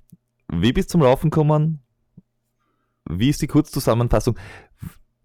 [0.52, 1.84] Wie bist du zum Laufen gekommen?
[3.06, 4.38] Wie ist die Kurzzusammenfassung?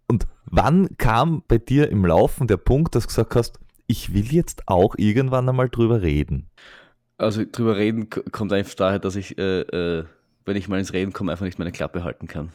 [0.06, 4.32] Und wann kam bei dir im Laufen der Punkt, dass du gesagt hast, ich will
[4.32, 6.50] jetzt auch irgendwann einmal drüber reden?
[7.16, 10.04] Also drüber reden kommt einfach daher, dass ich, äh, äh,
[10.44, 12.50] wenn ich mal ins Reden komme, einfach nicht meine Klappe halten kann.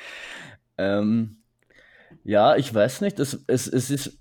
[0.78, 1.36] ähm,
[2.24, 3.18] ja, ich weiß nicht.
[3.18, 4.18] Es, es, es ist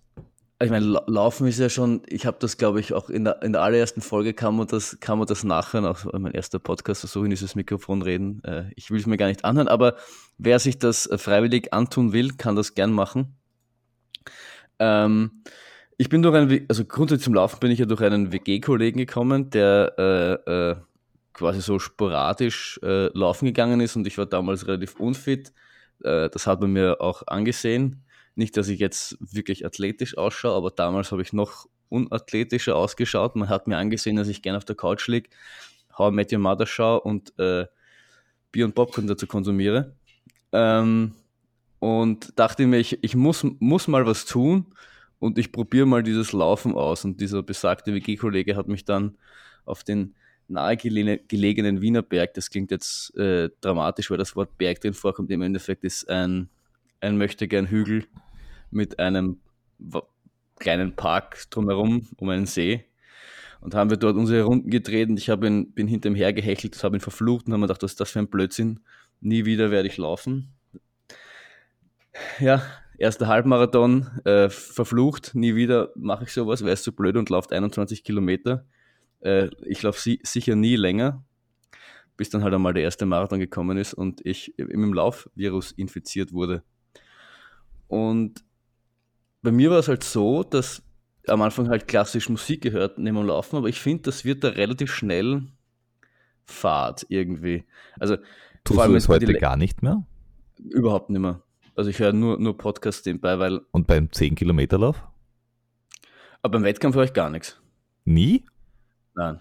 [0.64, 3.54] ich meine, Laufen ist ja schon, ich habe das, glaube ich, auch in der, in
[3.54, 7.24] der allerersten Folge kann man das, kann man das nachhören, auch mein erster Podcast, so
[7.24, 8.44] in dieses Mikrofon reden.
[8.44, 9.96] Äh, ich will es mir gar nicht anhören, aber
[10.38, 13.36] wer sich das äh, freiwillig antun will, kann das gern machen.
[14.78, 15.44] Ähm,
[16.02, 19.52] ich bin durch einen, also grundsätzlich zum Laufen bin ich ja durch einen WG-Kollegen gekommen,
[19.52, 19.94] der
[20.48, 20.76] äh, äh,
[21.32, 25.54] quasi so sporadisch äh, laufen gegangen ist und ich war damals relativ unfit.
[26.04, 30.72] Äh, das hat man mir auch angesehen nicht, dass ich jetzt wirklich athletisch ausschaue, aber
[30.72, 33.36] damals habe ich noch unathletischer ausgeschaut.
[33.36, 35.30] Man hat mir angesehen, dass ich gerne auf der Couch liege,
[35.96, 37.68] How I Met Mother schaue und äh,
[38.52, 39.94] Bier und Popcorn dazu konsumiere.
[40.52, 41.14] Ähm,
[41.78, 44.74] und dachte mir, ich, ich muss, muss mal was tun
[45.22, 47.06] und ich probiere mal dieses Laufen aus.
[47.06, 49.18] Und dieser besagte WG-Kollege hat mich dann
[49.64, 50.16] auf den
[50.50, 55.42] nahegelegenen Wiener Berg, das klingt jetzt äh, dramatisch, weil das Wort Berg drin vorkommt, im
[55.42, 56.50] Endeffekt ist ein
[57.02, 58.06] ein möchte gern Hügel
[58.70, 59.40] mit einem
[60.60, 62.86] kleinen Park drumherum, um einen See.
[63.60, 66.98] Und haben wir dort unsere Runden gedreht und ich ihn, bin hinter ihm hergehechelt, habe
[66.98, 68.80] ihn verflucht und haben mir gedacht, was ist das für ein Blödsinn?
[69.20, 70.54] Nie wieder werde ich laufen.
[72.40, 72.64] Ja,
[73.02, 77.52] erster Halbmarathon, äh, verflucht, nie wieder mache ich sowas, wäre es so blöd und lauft
[77.52, 78.66] 21 Kilometer.
[79.22, 81.24] Äh, ich laufe si sicher nie länger,
[82.16, 86.64] bis dann halt einmal der erste Marathon gekommen ist und ich im Laufvirus infiziert wurde.
[87.88, 88.44] Und
[89.42, 90.84] bei mir war es halt so, dass
[91.28, 94.50] am Anfang halt klassisch Musik gehört neben dem Laufen, aber ich finde, das wird da
[94.50, 95.48] relativ schnell
[96.46, 97.66] Fahrt irgendwie.
[98.00, 98.18] Also
[98.64, 100.06] Tust vor allem du es heute gar nicht mehr?
[100.60, 101.42] Überhaupt nicht mehr.
[101.76, 103.62] Also ich höre nur, nur Podcasts nebenbei, weil.
[103.72, 105.04] Und beim 10-Kilometer-Lauf?
[106.42, 107.60] Aber beim Wettkampf höre ich gar nichts.
[108.06, 108.46] Nie?
[109.16, 109.40] Nein.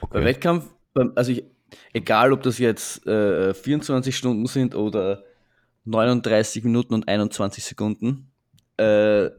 [0.00, 0.18] Okay.
[0.18, 0.66] Beim Wettkampf,
[1.14, 1.44] also ich,
[1.92, 5.24] egal ob das jetzt äh, 24 Stunden sind oder
[5.84, 8.30] 39 Minuten und 21 Sekunden.
[8.78, 9.30] Äh,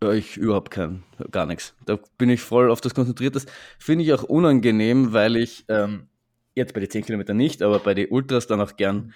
[0.00, 1.74] Ja, ich überhaupt kein, gar nichts.
[1.84, 3.34] Da bin ich voll auf das konzentriert.
[3.36, 3.46] Das
[3.78, 6.08] finde ich auch unangenehm, weil ich ähm,
[6.54, 9.12] jetzt bei den 10 Kilometern nicht, aber bei den Ultras dann auch gern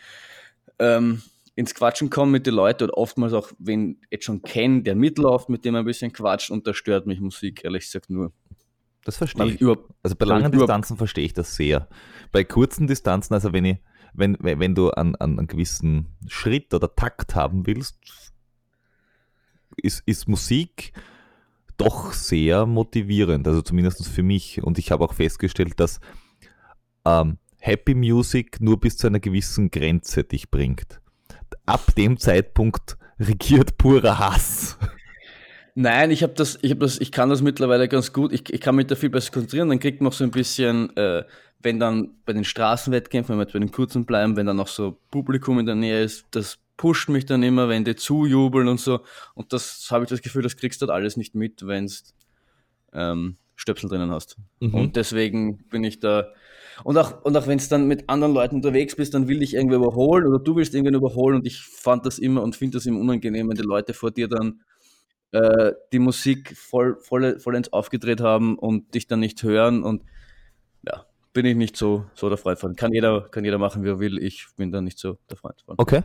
[0.79, 1.22] ähm,
[1.54, 5.48] ins Quatschen komme mit den Leuten oder oftmals auch, wen jetzt schon kenne, der mitläuft,
[5.48, 8.32] mit dem ein bisschen quatscht und da stört mich Musik, ehrlich gesagt, nur.
[9.04, 9.60] Das verstehe ich.
[9.60, 9.78] ich.
[10.02, 11.88] Also bei langen Distanzen verstehe ich das sehr.
[12.30, 13.78] Bei kurzen Distanzen, also wenn ich,
[14.14, 17.98] wenn, wenn du an, an einen gewissen Schritt oder Takt haben willst,
[19.76, 20.92] ist, ist Musik
[21.76, 24.62] doch sehr motivierend, also zumindest für mich.
[24.62, 25.98] Und ich habe auch festgestellt, dass
[27.04, 31.01] ähm, Happy Music nur bis zu einer gewissen Grenze dich bringt.
[31.66, 34.78] Ab dem Zeitpunkt regiert purer Hass.
[35.74, 38.32] Nein, ich habe das, ich habe das, ich kann das mittlerweile ganz gut.
[38.32, 39.70] Ich, ich kann mich da viel besser konzentrieren.
[39.70, 41.24] Dann kriegt man auch so ein bisschen, äh,
[41.60, 44.68] wenn dann bei den Straßenwettkämpfen, wenn wir jetzt bei den kurzen bleiben, wenn dann noch
[44.68, 48.80] so Publikum in der Nähe ist, das pusht mich dann immer, wenn die zujubeln und
[48.80, 49.00] so.
[49.34, 51.92] Und das habe ich das Gefühl, das kriegst du halt alles nicht mit, wenn du
[52.92, 54.36] ähm, Stöpsel drinnen hast.
[54.60, 54.74] Mhm.
[54.74, 56.32] Und deswegen bin ich da.
[56.84, 59.54] Und auch, und auch wenn es dann mit anderen Leuten unterwegs bist, dann will ich
[59.54, 62.86] irgendwie überholen oder du willst irgendwen überholen und ich fand das immer und finde das
[62.86, 64.62] immer unangenehm, wenn die Leute vor dir dann
[65.32, 70.02] äh, die Musik voll, voll, vollends aufgedreht haben und dich dann nicht hören und
[70.86, 72.76] ja, bin ich nicht so, so der Freund von.
[72.76, 74.22] Kann jeder, kann jeder machen, wie er will.
[74.22, 75.76] Ich bin da nicht so der Freund von.
[75.78, 76.02] Okay.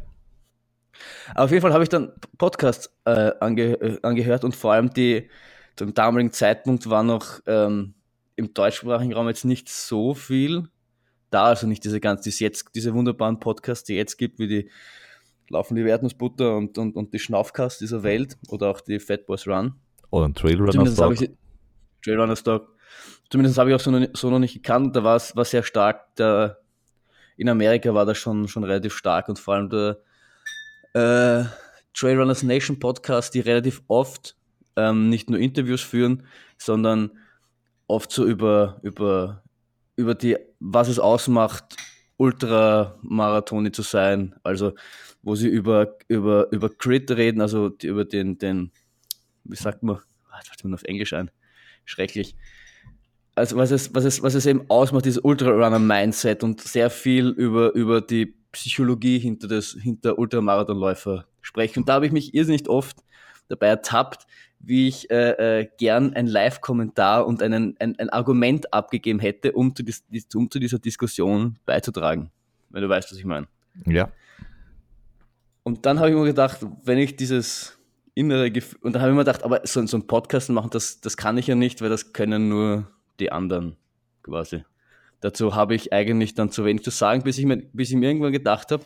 [1.31, 4.93] Aber auf jeden Fall habe ich dann Podcasts äh, ange, äh, angehört und vor allem
[4.93, 5.29] die,
[5.75, 7.93] zum damaligen Zeitpunkt war noch ähm,
[8.37, 10.69] im deutschsprachigen Raum jetzt nicht so viel
[11.29, 14.69] da, also nicht diese ganz, diese, jetzt, diese wunderbaren Podcasts, die jetzt gibt, wie die
[15.49, 19.47] Laufen die Erdnussbutter und, und, und die Schnaufkast dieser Welt oder auch die Fat Boys
[19.47, 19.75] Run.
[20.09, 21.15] Oder ein Trailrunner Stock.
[22.03, 22.75] Trailrunner Stock.
[23.29, 24.95] Zumindest habe ich auch so noch, so noch nicht gekannt.
[24.95, 26.15] Da war es war sehr stark.
[26.15, 26.59] Der,
[27.37, 29.99] in Amerika war das schon, schon relativ stark und vor allem der
[30.93, 31.45] äh,
[31.93, 34.35] Trailrunners Nation Podcast, die relativ oft
[34.75, 36.25] ähm, nicht nur Interviews führen,
[36.57, 37.11] sondern
[37.87, 39.43] oft so über, über,
[39.95, 41.75] über die, was es ausmacht,
[42.17, 44.35] Ultramarathoni zu sein.
[44.43, 44.73] Also,
[45.21, 48.71] wo sie über, über, über Crit reden, also über den, den,
[49.43, 51.31] wie sagt man, was fällt mir auf Englisch ein?
[51.85, 52.35] Schrecklich.
[53.35, 57.73] Also, was es, was es, was es eben ausmacht, dieses Ultrarunner-Mindset und sehr viel über,
[57.73, 61.79] über die Psychologie hinter, das, hinter Ultramarathonläufer sprechen.
[61.79, 62.97] Und da habe ich mich irrsinnig oft
[63.47, 64.25] dabei ertappt,
[64.59, 69.75] wie ich äh, äh, gern ein Live-Kommentar und einen, ein, ein Argument abgegeben hätte, um
[69.75, 70.03] zu, dis,
[70.35, 72.31] um zu dieser Diskussion beizutragen.
[72.69, 73.47] Wenn du weißt, was ich meine.
[73.85, 74.11] Ja.
[75.63, 77.77] Und dann habe ich mir gedacht, wenn ich dieses
[78.13, 81.01] innere Gefühl, und dann habe ich mir gedacht, aber so, so ein Podcast machen, das,
[81.01, 82.87] das kann ich ja nicht, weil das können nur
[83.19, 83.77] die anderen
[84.23, 84.63] quasi.
[85.21, 88.07] Dazu habe ich eigentlich dann zu wenig zu sagen, bis ich mir, bis ich mir
[88.07, 88.85] irgendwann gedacht habe,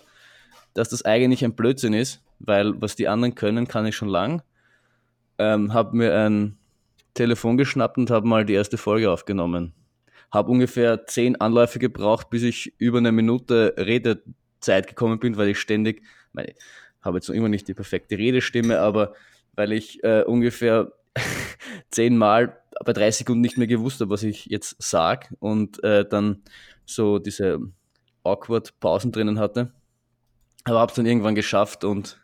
[0.74, 4.42] dass das eigentlich ein Blödsinn ist, weil was die anderen können, kann ich schon lang.
[5.42, 6.60] Ähm, habe mir ein
[7.16, 9.74] Telefon geschnappt und habe mal die erste Folge aufgenommen.
[10.32, 15.60] Habe ungefähr zehn Anläufe gebraucht, bis ich über eine Minute Redezeit gekommen bin, weil ich
[15.60, 16.54] ständig, meine,
[17.02, 19.16] habe jetzt noch immer nicht die perfekte Redestimme, aber
[19.56, 20.92] weil ich äh, ungefähr
[21.90, 26.44] zehnmal bei drei Sekunden nicht mehr gewusst habe, was ich jetzt sag und äh, dann
[26.86, 27.60] so diese
[28.24, 29.74] awkward Pausen drinnen hatte.
[30.66, 32.22] Aber habe es dann irgendwann geschafft und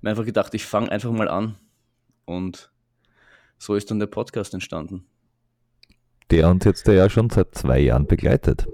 [0.00, 1.54] mir einfach gedacht, ich fange einfach mal an.
[2.28, 2.70] Und
[3.56, 5.06] so ist dann der Podcast entstanden.
[6.30, 8.66] Der uns jetzt ja schon seit zwei Jahren begleitet.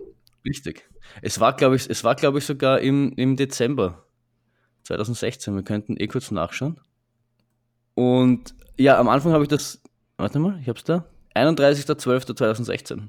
[0.44, 0.90] Richtig.
[1.22, 4.06] Es war, glaube ich, es war, glaube ich, sogar im, im Dezember
[4.82, 5.54] 2016.
[5.54, 6.80] Wir könnten eh kurz nachschauen.
[7.94, 9.80] Und ja, am Anfang habe ich das,
[10.16, 13.02] warte mal, ich habe es da, 31.12.2016.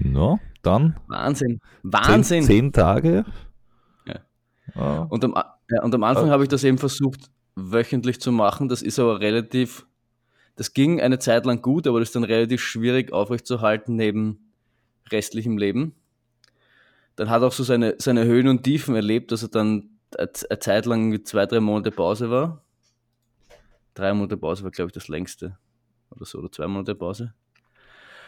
[0.00, 1.00] No, dann.
[1.06, 1.60] Wahnsinn.
[1.82, 2.42] Wahnsinn.
[2.42, 3.24] Zehn, zehn Tage.
[4.04, 4.20] Ja.
[4.74, 5.06] Oh.
[5.08, 5.32] Und, am,
[5.70, 6.32] ja, und am Anfang oh.
[6.32, 7.30] habe ich das eben versucht,
[7.60, 8.68] wöchentlich zu machen.
[8.68, 9.86] Das ist aber relativ,
[10.56, 14.52] das ging eine Zeit lang gut, aber das ist dann relativ schwierig aufrechtzuerhalten neben
[15.10, 15.94] restlichem Leben.
[17.16, 20.86] Dann hat auch so seine, seine Höhen und Tiefen erlebt, dass er dann eine Zeit
[20.86, 22.64] lang mit zwei, drei Monate Pause war.
[23.94, 25.58] Drei Monate Pause war, glaube ich, das längste.
[26.10, 27.34] Oder so, oder zwei Monate Pause.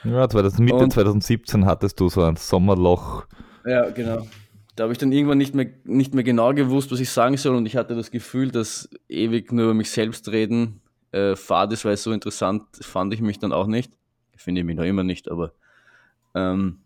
[0.04, 3.24] Ja, 2000, Mitte und, 2017 hattest du so ein Sommerloch.
[3.64, 4.26] Ja, genau.
[4.74, 7.54] Da habe ich dann irgendwann nicht mehr, nicht mehr genau gewusst, was ich sagen soll
[7.54, 10.80] und ich hatte das Gefühl, dass ewig nur über mich selbst reden
[11.12, 13.92] äh, fad ist, weil so interessant fand ich mich dann auch nicht.
[14.36, 15.52] Finde ich mich noch immer nicht, aber
[16.34, 16.78] ähm,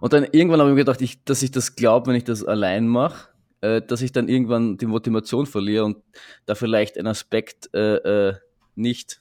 [0.00, 2.44] und dann irgendwann habe ich mir gedacht, ich, dass ich das glaube, wenn ich das
[2.44, 3.28] allein mache,
[3.60, 5.98] äh, dass ich dann irgendwann die Motivation verliere und
[6.46, 8.34] da vielleicht ein Aspekt äh, äh,
[8.74, 9.20] nicht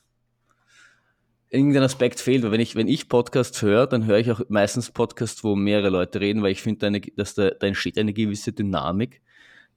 [1.50, 4.92] irgendein Aspekt fehlt, weil wenn ich, wenn ich Podcasts höre, dann höre ich auch meistens
[4.92, 9.22] Podcasts, wo mehrere Leute reden, weil ich finde, dass da, da entsteht eine gewisse Dynamik,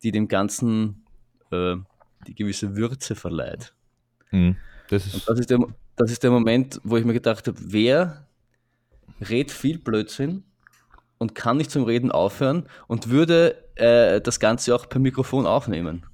[0.03, 1.05] die dem Ganzen
[1.51, 1.77] äh,
[2.27, 3.75] die gewisse Würze verleiht.
[4.31, 4.57] Mhm.
[4.89, 5.59] Das, ist das, ist der,
[5.97, 8.27] das ist der Moment, wo ich mir gedacht habe, wer
[9.21, 10.45] redet viel Blödsinn
[11.19, 16.05] und kann nicht zum Reden aufhören und würde äh, das Ganze auch per Mikrofon aufnehmen.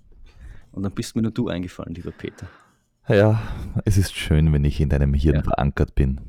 [0.72, 2.46] Und dann bist mir nur du eingefallen, lieber Peter.
[3.08, 3.40] Ja,
[3.86, 5.42] es ist schön, wenn ich in deinem Hirn ja.
[5.42, 6.20] verankert bin.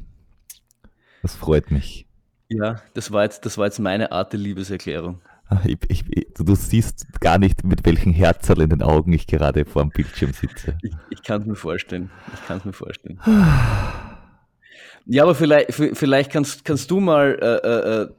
[1.21, 2.07] Das freut mich.
[2.47, 5.19] Ja, das war jetzt, das war jetzt meine Art der Liebeserklärung.
[5.47, 9.65] Ah, ich, ich, du siehst gar nicht, mit welchen Herzerl in den Augen ich gerade
[9.65, 10.77] vor dem Bildschirm sitze.
[10.81, 12.11] Ich, ich kann es mir vorstellen.
[12.33, 13.19] Ich kann es mir vorstellen.
[15.05, 18.09] ja, aber vielleicht, vielleicht kannst, kannst du mal äh, äh, äh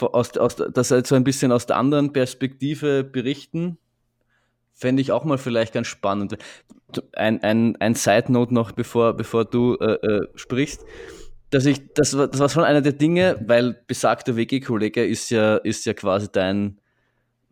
[0.00, 3.76] aus, aus, das so ein bisschen aus der anderen Perspektive berichten.
[4.72, 6.36] Fände ich auch mal vielleicht ganz spannend.
[7.14, 10.84] Ein, ein, ein Side-Note noch, bevor, bevor du äh, äh, sprichst.
[11.50, 15.56] Dass ich, das, war, das war schon einer der Dinge, weil besagter WG-Kollege ist ja,
[15.56, 16.80] ist ja quasi dein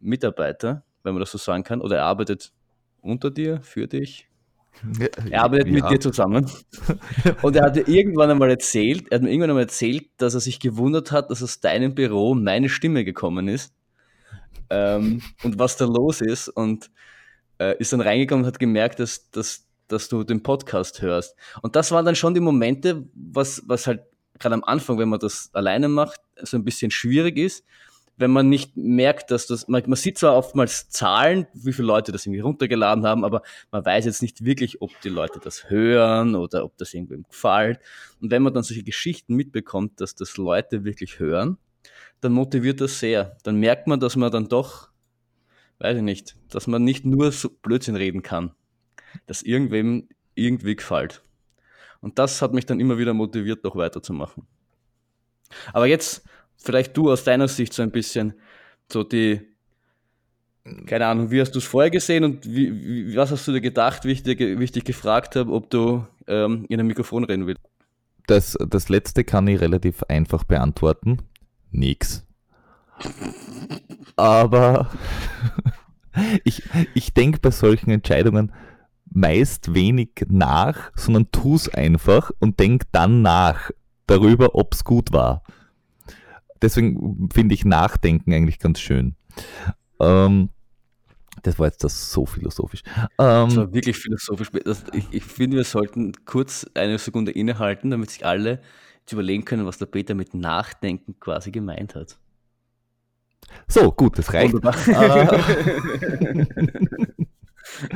[0.01, 2.53] Mitarbeiter, wenn man das so sagen kann, oder er arbeitet
[3.03, 4.31] unter dir, für dich.
[5.31, 5.73] Er arbeitet ja.
[5.73, 6.51] mit dir zusammen.
[7.43, 10.41] Und er hat dir irgendwann einmal erzählt, er hat mir irgendwann einmal erzählt, dass er
[10.41, 13.75] sich gewundert hat, dass aus deinem Büro meine Stimme gekommen ist.
[14.71, 16.49] Ähm, und was da los ist.
[16.49, 16.91] Und
[17.59, 21.37] äh, ist dann reingekommen und hat gemerkt, dass, dass, dass du den Podcast hörst.
[21.63, 24.03] Und das waren dann schon die Momente, was, was halt
[24.39, 27.65] gerade am Anfang, wenn man das alleine macht, so ein bisschen schwierig ist,
[28.17, 32.13] wenn man nicht merkt, dass das, man, man sieht zwar oftmals Zahlen, wie viele Leute
[32.13, 36.35] das irgendwie runtergeladen haben, aber man weiß jetzt nicht wirklich, ob die Leute das hören
[36.35, 37.81] oder ob das irgendwem gefällt.
[38.21, 41.59] Und wenn man dann solche Geschichten mitbekommt, dass das Leute wirklich hören,
[42.21, 43.37] dann motiviert das sehr.
[43.43, 44.91] Dann merkt man, dass man dann doch,
[45.79, 48.53] weiß ich nicht, dass man nicht nur so Blödsinn reden kann,
[49.27, 51.23] dass irgendwem irgendwie gefällt.
[52.01, 54.47] Und das hat mich dann immer wieder motiviert, noch weiterzumachen.
[55.73, 56.25] Aber jetzt
[56.57, 58.35] vielleicht du aus deiner Sicht so ein bisschen
[58.91, 59.41] so die,
[60.87, 63.61] keine Ahnung, wie hast du es vorher gesehen und wie, wie, was hast du dir
[63.61, 67.25] gedacht, wie ich, dir, wie ich dich gefragt habe, ob du ähm, in einem Mikrofon
[67.25, 67.63] reden willst?
[68.27, 71.19] Das, das letzte kann ich relativ einfach beantworten.
[71.71, 72.27] Nix.
[74.17, 74.91] Aber
[76.45, 76.63] ich,
[76.95, 78.53] ich denke bei solchen Entscheidungen
[79.13, 83.71] meist wenig nach, sondern tu es einfach und denk dann nach
[84.07, 85.43] darüber, ob es gut war.
[86.63, 89.17] Deswegen finde ich Nachdenken eigentlich ganz schön.
[89.99, 90.51] Ähm,
[91.43, 92.83] das war jetzt das so philosophisch.
[93.19, 94.51] Ähm, das war wirklich philosophisch.
[94.93, 98.61] Ich, ich, finde, wir sollten kurz eine Sekunde innehalten, damit sich alle
[99.11, 102.17] jetzt überlegen können, was der Peter mit Nachdenken quasi gemeint hat.
[103.67, 104.55] So, gut, das reicht.
[107.83, 107.87] Ah.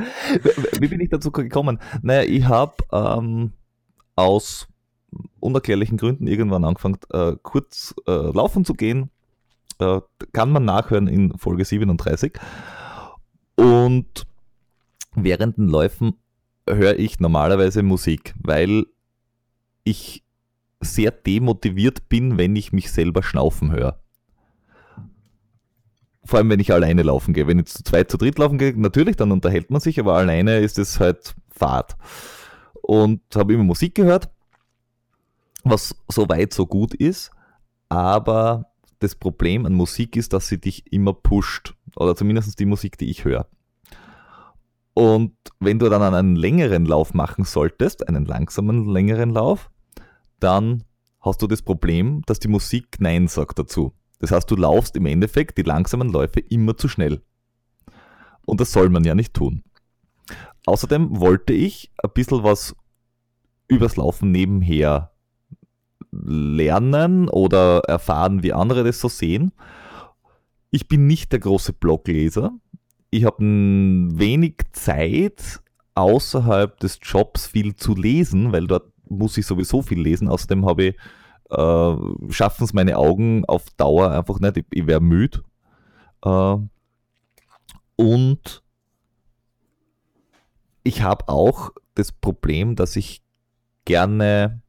[0.79, 1.79] Wie bin ich dazu gekommen?
[2.01, 3.51] Naja, ich habe ähm,
[4.15, 4.67] aus
[5.39, 9.09] unerklärlichen Gründen irgendwann angefangen, äh, kurz äh, laufen zu gehen.
[9.79, 10.01] Äh,
[10.31, 12.33] kann man nachhören in Folge 37.
[13.55, 14.27] Und
[15.13, 16.13] während den Läufen
[16.67, 18.85] höre ich normalerweise Musik, weil
[19.83, 20.24] ich
[20.81, 23.99] sehr demotiviert bin, wenn ich mich selber schnaufen höre.
[26.23, 27.47] Vor allem, wenn ich alleine laufen gehe.
[27.47, 30.59] Wenn ich zu zweit, zu dritt laufen gehe, natürlich, dann unterhält man sich, aber alleine
[30.59, 31.95] ist es halt Fahrt.
[32.81, 34.29] Und habe immer Musik gehört
[35.65, 37.31] was so weit so gut ist,
[37.89, 38.67] aber
[38.99, 41.73] das Problem an Musik ist, dass sie dich immer pusht.
[41.95, 43.47] Oder zumindest die Musik, die ich höre.
[44.93, 49.69] Und wenn du dann einen längeren Lauf machen solltest, einen langsamen längeren Lauf,
[50.45, 50.83] dann
[51.21, 53.93] hast du das Problem, dass die Musik Nein sagt dazu.
[54.19, 57.23] Das heißt, du laufst im Endeffekt die langsamen Läufe immer zu schnell.
[58.45, 59.63] Und das soll man ja nicht tun.
[60.67, 62.75] Außerdem wollte ich ein bisschen was
[63.67, 65.11] übers Laufen nebenher
[66.11, 69.51] lernen oder erfahren, wie andere das so sehen.
[70.69, 72.51] Ich bin nicht der große Blogleser.
[73.09, 75.61] Ich habe wenig Zeit
[75.95, 80.27] außerhalb des Jobs viel zu lesen, weil dort muss ich sowieso viel lesen.
[80.27, 80.95] Außerdem habe ich
[81.49, 81.95] äh,
[82.29, 84.57] schaffen es meine Augen auf Dauer einfach nicht.
[84.57, 85.43] Ich, ich wäre müde.
[86.23, 86.57] Äh,
[87.95, 88.63] und
[90.83, 93.23] ich habe auch das Problem, dass ich
[93.85, 94.61] gerne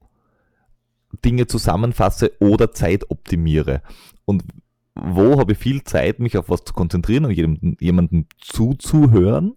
[1.25, 3.83] Dinge zusammenfasse oder Zeit optimiere.
[4.25, 4.45] Und
[4.95, 9.57] wo habe ich viel Zeit, mich auf was zu konzentrieren und jemandem, jemandem zuzuhören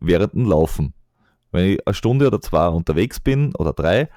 [0.00, 0.94] während dem Laufen.
[1.54, 4.08] Wenn ich eine Stunde oder zwei unterwegs bin oder drei,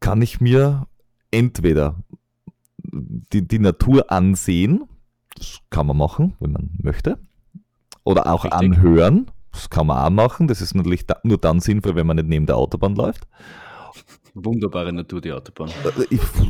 [0.00, 0.86] kann ich mir
[1.30, 1.96] entweder
[2.82, 4.84] die, die Natur ansehen,
[5.36, 7.18] das kann man machen, wenn man möchte,
[8.04, 8.58] oder auch Richtig.
[8.58, 12.28] anhören, das kann man auch machen, das ist natürlich nur dann sinnvoll, wenn man nicht
[12.28, 13.28] neben der Autobahn läuft.
[14.32, 15.68] Wunderbare Natur, die Autobahn.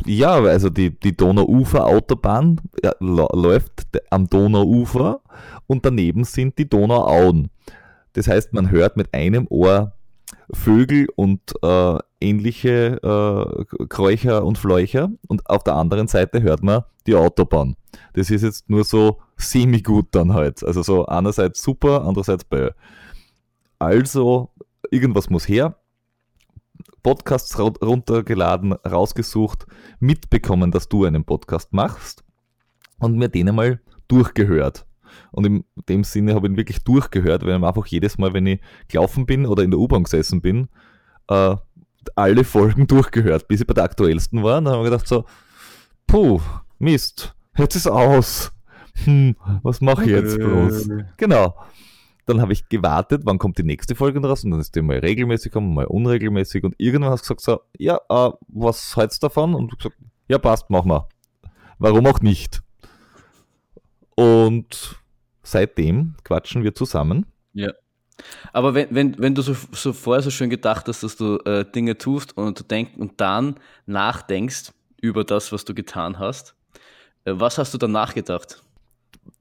[0.07, 5.21] Ja, also die, die Donauufer-Autobahn ja, läuft am Donauufer
[5.67, 7.51] und daneben sind die Donauauen.
[8.15, 9.93] Das heißt, man hört mit einem Ohr
[10.51, 16.85] Vögel und äh, ähnliche äh, Kräucher und Fläucher und auf der anderen Seite hört man
[17.07, 17.77] die Autobahn.
[18.15, 20.65] Das ist jetzt nur so semi-gut dann halt.
[20.65, 22.71] Also so einerseits super, andererseits bäh.
[23.79, 24.51] Also
[24.91, 25.77] irgendwas muss her.
[27.03, 29.67] Podcasts runtergeladen, rausgesucht,
[30.01, 32.25] mitbekommen, dass du einen Podcast machst
[32.99, 34.87] und mir den einmal durchgehört.
[35.33, 38.47] Und in dem Sinne habe ich ihn wirklich durchgehört, weil ich einfach jedes Mal, wenn
[38.47, 40.69] ich gelaufen bin oder in der U-Bahn gesessen bin,
[41.29, 41.57] äh,
[42.15, 44.59] alle Folgen durchgehört, bis ich bei der aktuellsten war.
[44.59, 45.25] Und dann habe ich gedacht so,
[46.07, 46.41] puh,
[46.79, 48.53] Mist, jetzt ist aus.
[49.05, 50.89] Hm, was mache ich jetzt bloß?
[51.17, 51.57] Genau.
[52.27, 54.99] Dann habe ich gewartet, wann kommt die nächste Folge raus und dann ist die mal
[54.99, 59.27] regelmäßig gekommen, mal unregelmäßig und irgendwann hast du gesagt so, ja, äh, was hältst du
[59.27, 59.55] davon?
[59.55, 59.97] Und du gesagt,
[60.29, 61.07] ja passt, mach mal.
[61.79, 62.63] Warum auch nicht?
[64.15, 65.04] Und
[65.45, 67.27] seitdem quatschen wir zusammen.
[67.53, 67.73] Ja.
[68.53, 71.65] Aber wenn, wenn, wenn du so, so vorher so schön gedacht hast, dass du äh,
[71.65, 76.55] Dinge tust und du denkst und dann nachdenkst über das, was du getan hast,
[77.25, 78.63] äh, was hast du dann nachgedacht?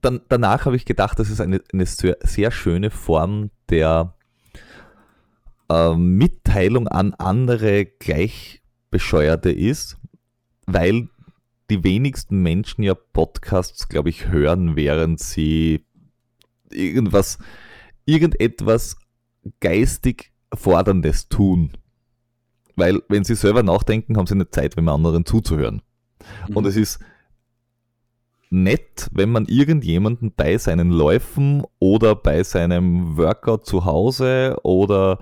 [0.00, 4.14] Dann, danach habe ich gedacht, das ist eine, eine sehr, sehr schöne Form der
[5.68, 9.98] äh, Mitteilung an andere Gleichbescheuerte ist,
[10.66, 11.08] weil
[11.70, 15.86] die wenigsten Menschen ja Podcasts, glaube ich, hören, während sie
[16.74, 17.38] irgendwas,
[18.04, 18.96] irgendetwas
[19.60, 21.72] geistig Forderndes tun.
[22.76, 25.82] Weil, wenn sie selber nachdenken, haben sie eine Zeit, wenn man anderen zuzuhören.
[26.48, 26.56] Mhm.
[26.56, 27.00] Und es ist
[28.50, 35.18] nett, wenn man irgendjemanden bei seinen Läufen oder bei seinem Workout zu Hause oder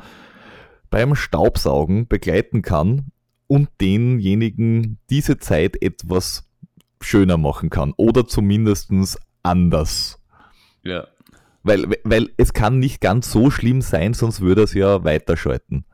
[0.91, 3.13] beim Staubsaugen begleiten kann
[3.47, 6.49] und denjenigen diese Zeit etwas
[7.01, 8.91] schöner machen kann oder zumindest
[9.43, 10.21] anders.
[10.83, 11.07] Ja.
[11.63, 15.85] Weil, weil es kann nicht ganz so schlimm sein, sonst würde es ja weiterschalten.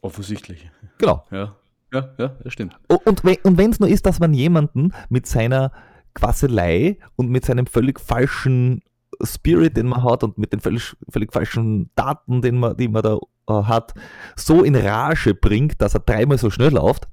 [0.00, 0.70] Offensichtlich.
[0.98, 1.24] Genau.
[1.30, 1.56] Ja,
[1.92, 2.78] ja, ja das stimmt.
[2.88, 5.72] Und, und, wenn es nur ist, dass man jemanden mit seiner
[6.14, 8.82] Quasselei und mit seinem völlig falschen
[9.22, 13.02] Spirit, den man hat und mit den völlig, völlig falschen Daten, den man, die man
[13.02, 13.18] da
[13.48, 13.94] äh, hat,
[14.36, 17.08] so in Rage bringt, dass er dreimal so schnell läuft,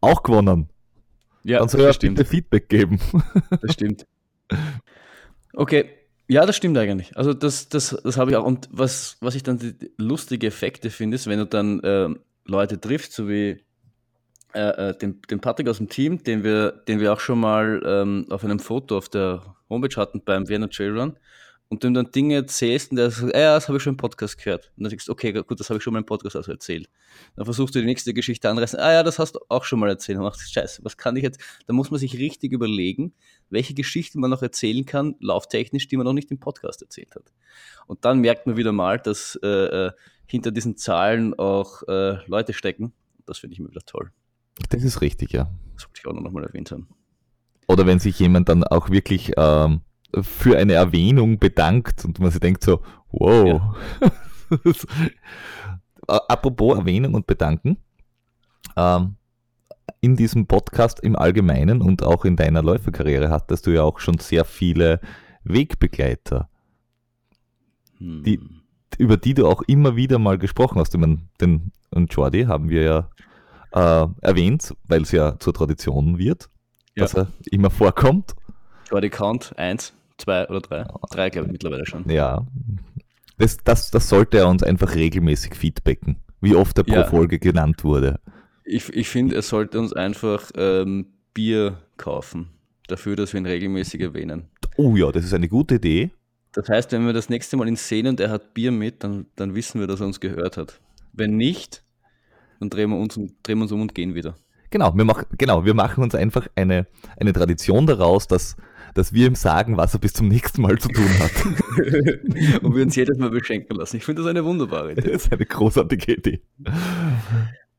[0.00, 0.68] auch gewonnen.
[1.44, 3.00] Ja, Dann soll er bitte Feedback geben.
[3.62, 4.06] Das stimmt.
[5.54, 5.90] Okay,
[6.28, 7.16] ja, das stimmt eigentlich.
[7.16, 8.44] Also das, das, das habe ich auch.
[8.44, 12.08] Und was, was ich dann die lustige Effekte finde, ist, wenn du dann äh,
[12.44, 13.62] Leute triffst, so wie
[14.54, 17.82] äh, äh, den, den Patrick aus dem Team, den wir, den wir auch schon mal
[17.84, 21.16] ähm, auf einem Foto auf der Homepage hatten beim Vienna Trail Run
[21.70, 23.98] und du ihm dann Dinge erzählst und der sagt, ja, das habe ich schon im
[23.98, 24.72] Podcast gehört.
[24.76, 26.88] Und dann sagst du, okay, gut, das habe ich schon mal im Podcast also erzählt.
[27.36, 29.88] Dann versuchst du die nächste Geschichte anreißen, ah ja, das hast du auch schon mal
[29.88, 30.16] erzählt.
[30.18, 31.40] Und machst, scheiße, was kann ich jetzt?
[31.66, 33.12] Da muss man sich richtig überlegen,
[33.50, 37.32] welche Geschichte man noch erzählen kann, lauftechnisch, die man noch nicht im Podcast erzählt hat.
[37.86, 39.46] Und dann merkt man wieder mal, dass äh,
[39.86, 39.90] äh
[40.30, 42.92] hinter diesen Zahlen auch äh, Leute stecken.
[43.24, 44.10] Das finde ich immer wieder toll.
[44.68, 45.50] Das ist richtig, ja.
[45.74, 46.86] Das wollte ich auch noch mal erwähnt haben.
[47.66, 49.80] Oder wenn sich jemand dann auch wirklich ähm,
[50.20, 52.80] für eine Erwähnung bedankt und man sich denkt so,
[53.10, 53.76] wow.
[54.00, 54.10] Ja.
[56.28, 57.76] Apropos Erwähnung und Bedanken,
[58.76, 59.16] ähm,
[60.00, 64.18] in diesem Podcast im Allgemeinen und auch in deiner Läuferkarriere hattest du ja auch schon
[64.18, 65.00] sehr viele
[65.44, 66.48] Wegbegleiter,
[67.98, 68.22] hm.
[68.22, 68.40] die,
[68.96, 70.94] über die du auch immer wieder mal gesprochen hast.
[70.94, 73.10] Ich meine, den und Jordi haben wir ja
[73.72, 76.48] äh, erwähnt, weil es ja zur Tradition wird,
[76.94, 77.04] ja.
[77.04, 78.34] dass er immer vorkommt.
[78.90, 80.84] Jordi Count 1 zwei oder drei.
[81.10, 82.08] Drei, glaube ich, mittlerweile schon.
[82.10, 82.46] Ja.
[83.38, 87.04] Das, das, das sollte er uns einfach regelmäßig feedbacken, wie oft er pro ja.
[87.04, 88.20] Folge genannt wurde.
[88.64, 92.48] Ich, ich finde, er sollte uns einfach ähm, Bier kaufen,
[92.88, 94.48] dafür, dass wir ihn regelmäßig erwähnen.
[94.76, 96.10] Oh ja, das ist eine gute Idee.
[96.52, 99.26] Das heißt, wenn wir das nächste Mal ihn sehen und er hat Bier mit, dann,
[99.36, 100.80] dann wissen wir, dass er uns gehört hat.
[101.12, 101.84] Wenn nicht,
[102.58, 104.36] dann drehen wir uns, drehen wir uns um und gehen wieder.
[104.70, 106.86] Genau, wir, mach, genau, wir machen uns einfach eine,
[107.18, 108.56] eine Tradition daraus, dass
[108.94, 111.44] dass wir ihm sagen, was er bis zum nächsten Mal zu tun hat.
[112.62, 113.96] und wir uns jedes Mal beschenken lassen.
[113.96, 115.12] Ich finde das eine wunderbare Idee.
[115.12, 116.40] Das ist eine großartige Idee.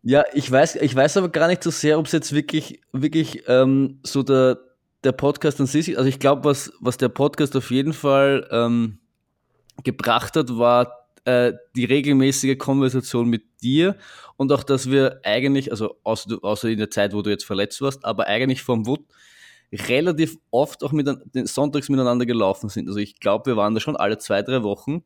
[0.02, 3.44] Ja, ich weiß, ich weiß aber gar nicht so sehr, ob es jetzt wirklich, wirklich
[3.48, 4.60] ähm, so der,
[5.04, 5.98] der Podcast an sich ist.
[5.98, 9.00] Also ich glaube, was, was der Podcast auf jeden Fall ähm,
[9.84, 13.98] gebracht hat, war äh, die regelmäßige Konversation mit dir
[14.38, 17.82] und auch, dass wir eigentlich, also außer, außer in der Zeit, wo du jetzt verletzt
[17.82, 19.06] warst, aber eigentlich vom Wut
[19.72, 22.88] relativ oft auch mit den Sonntags miteinander gelaufen sind.
[22.88, 25.04] Also ich glaube, wir waren da schon alle zwei, drei Wochen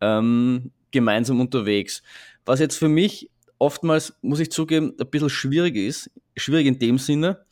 [0.00, 2.02] ähm, gemeinsam unterwegs.
[2.44, 6.10] Was jetzt für mich oftmals, muss ich zugeben, ein bisschen schwierig ist.
[6.36, 7.44] Schwierig in dem Sinne,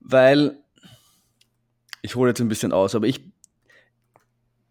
[0.00, 0.58] weil
[2.00, 3.20] ich hole jetzt ein bisschen aus, aber ich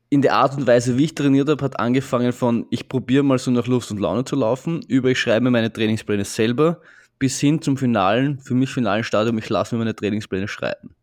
[0.10, 3.40] in der Art und Weise, wie ich trainiert habe, hat angefangen von, ich probiere mal
[3.40, 6.82] so nach Lust und Laune zu laufen, über ich schreibe mir meine Trainingspläne selber,
[7.22, 10.96] bis hin zum finalen, für mich finalen Stadium, ich lasse mir meine Trainingspläne schreiben.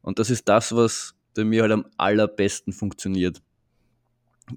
[0.00, 3.40] Und das ist das, was bei mir halt am allerbesten funktioniert.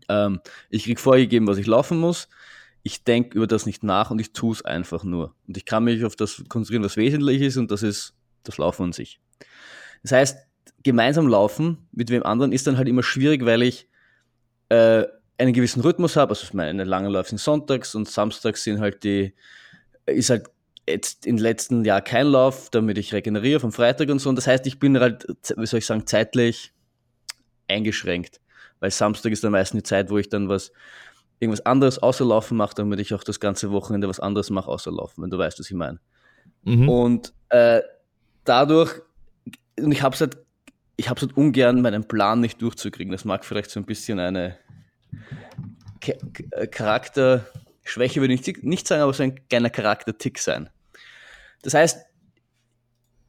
[0.09, 0.39] Ähm,
[0.71, 2.27] ich kriege vorgegeben, was ich laufen muss.
[2.81, 5.35] Ich denke über das nicht nach und ich tue es einfach nur.
[5.47, 8.85] Und ich kann mich auf das konzentrieren, was wesentlich ist, und das ist das Laufen
[8.85, 9.19] an sich.
[10.01, 10.39] Das heißt,
[10.81, 13.87] gemeinsam laufen mit wem anderen ist dann halt immer schwierig, weil ich
[14.69, 15.03] äh,
[15.37, 16.31] einen gewissen Rhythmus habe.
[16.31, 19.35] Also meine langen Läufe sind sonntags und samstags sind halt die,
[20.07, 20.49] ist halt
[20.87, 24.29] jetzt im letzten Jahr kein Lauf, damit ich regeneriere vom Freitag und so.
[24.29, 25.25] Und das heißt, ich bin halt,
[25.57, 26.73] wie soll ich sagen, zeitlich
[27.67, 28.39] eingeschränkt.
[28.79, 30.71] Weil Samstag ist dann meistens die Zeit, wo ich dann was,
[31.39, 34.91] irgendwas anderes außer Laufen mache, damit ich auch das ganze Wochenende was anderes mache außer
[34.91, 35.99] Laufen, wenn du weißt, was ich meine.
[36.63, 36.89] Mhm.
[36.89, 37.81] Und äh,
[38.43, 39.01] dadurch,
[39.79, 40.37] und ich habe es halt,
[40.97, 43.11] ich habe es halt ungern, meinen Plan nicht durchzukriegen.
[43.11, 44.57] Das mag vielleicht so ein bisschen eine
[46.71, 50.69] Charakterschwäche, würde ich nicht sagen, aber so ein kleiner Charaktertick sein.
[51.65, 52.05] Das heißt,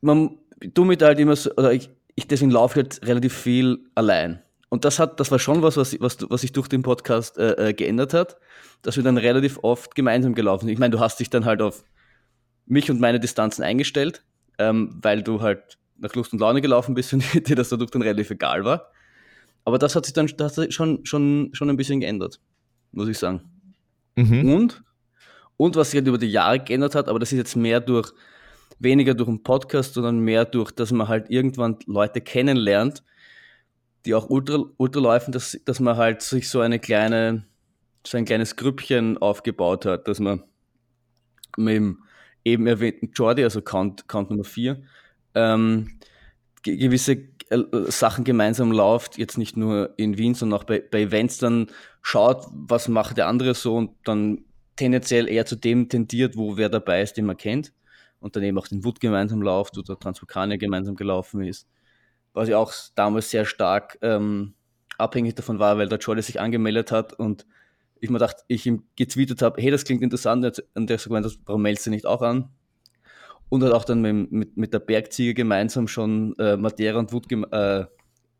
[0.02, 4.42] man, du mit halt immer so, oder ich, ich deswegen laufe halt relativ viel allein.
[4.68, 7.70] Und das hat, das war schon was, was, was, was sich durch den Podcast äh,
[7.70, 8.36] äh, geändert hat,
[8.82, 10.74] dass wir dann relativ oft gemeinsam gelaufen sind.
[10.74, 11.82] Ich meine, du hast dich dann halt auf
[12.66, 14.22] mich und meine Distanzen eingestellt,
[14.58, 18.02] ähm, weil du halt nach Lust und Laune gelaufen bist und dir das dadurch dann
[18.02, 18.90] relativ egal war.
[19.64, 22.38] Aber das hat sich dann das hat schon, schon, schon ein bisschen geändert,
[22.92, 23.40] muss ich sagen.
[24.14, 24.52] Mhm.
[24.52, 24.82] Und,
[25.56, 28.12] und was sich halt über die Jahre geändert hat, aber das ist jetzt mehr durch,
[28.78, 33.02] weniger durch einen Podcast, sondern mehr durch, dass man halt irgendwann Leute kennenlernt,
[34.04, 37.46] die auch Ultra, Ultra laufen, dass, dass man halt sich so eine kleine,
[38.06, 40.44] so ein kleines Grüppchen aufgebaut hat, dass man
[41.56, 42.02] mit dem
[42.44, 44.80] eben erwähnten Jordi, also Count, Count Nummer 4,
[45.34, 45.98] ähm,
[46.62, 47.12] gewisse
[47.50, 51.68] äh, Sachen gemeinsam läuft, jetzt nicht nur in Wien, sondern auch bei, bei Events dann
[52.02, 54.44] schaut, was macht der andere so und dann
[54.76, 57.72] tendenziell eher zu dem tendiert, wo wer dabei ist, den man kennt
[58.20, 61.66] und dann eben auch den Wood gemeinsam läuft oder Transvulkanier gemeinsam gelaufen ist
[62.36, 64.52] was ja auch damals sehr stark ähm,
[64.98, 67.46] abhängig davon war, weil der Jordi sich angemeldet hat und
[67.98, 71.38] ich mir dachte, ich ihm getweetet habe, hey, das klingt interessant, und der hat gesagt,
[71.46, 72.50] warum meldest du nicht auch an?
[73.48, 77.32] Und hat auch dann mit, mit, mit der Bergziege gemeinsam schon äh, Matera und Wut
[77.32, 77.86] äh,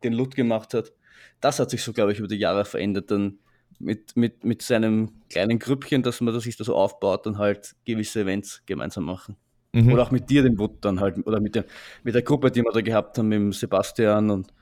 [0.03, 0.93] den Lut gemacht hat.
[1.41, 3.39] Das hat sich so, glaube ich, über die Jahre verändert, dann
[3.79, 7.75] mit, mit, mit seinem kleinen Grüppchen, dass man das sich da so aufbaut und halt
[7.85, 9.35] gewisse Events gemeinsam machen.
[9.73, 9.93] Mhm.
[9.93, 11.65] Oder auch mit dir, den Wood dann halt, oder mit der,
[12.03, 14.53] mit der Gruppe, die wir da gehabt haben, mit dem Sebastian und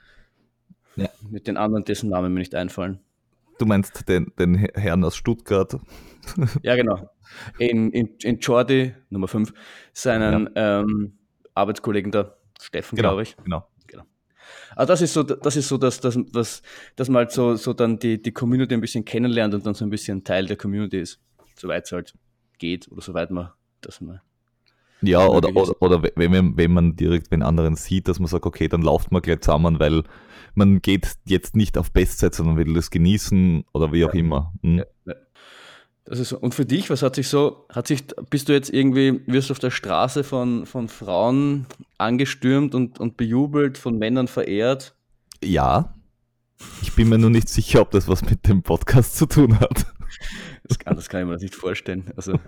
[0.95, 1.09] ja.
[1.29, 2.99] mit den anderen, dessen Namen mir nicht einfallen.
[3.57, 5.77] Du meinst den, den Herrn aus Stuttgart?
[6.61, 7.09] ja, genau.
[7.57, 9.53] In, in, in Jordi, Nummer 5,
[9.93, 10.81] seinen ja.
[10.81, 11.17] ähm,
[11.53, 13.37] Arbeitskollegen da, Steffen, genau, glaube ich.
[13.37, 13.65] Genau.
[14.75, 16.61] Also das ist so, das ist so, dass, dass, dass,
[16.95, 19.85] dass man halt so, so dann die, die Community ein bisschen kennenlernt und dann so
[19.85, 21.19] ein bisschen Teil der Community ist.
[21.55, 22.13] Soweit es halt
[22.57, 23.51] geht oder soweit man
[23.81, 24.21] das mal
[25.01, 28.45] ja, oder, oder, oder wenn, man, wenn man direkt den anderen sieht, dass man sagt,
[28.45, 30.03] okay, dann lauft man gleich zusammen, weil
[30.55, 34.19] man geht jetzt nicht auf Bestzeit, sondern will das genießen oder wie auch ja.
[34.19, 34.53] immer.
[34.61, 34.77] Hm?
[34.77, 35.13] Ja, ja.
[36.05, 36.33] Das ist.
[36.33, 39.53] Und für dich, was hat sich so, hat sich, bist du jetzt irgendwie, wirst du
[39.53, 41.65] auf der Straße von, von Frauen
[41.97, 44.95] angestürmt und, und bejubelt, von Männern verehrt?
[45.43, 45.95] Ja.
[46.81, 49.85] Ich bin mir nur nicht sicher, ob das was mit dem Podcast zu tun hat.
[50.63, 52.11] Das kann, das kann ich mir nicht vorstellen.
[52.15, 52.39] Also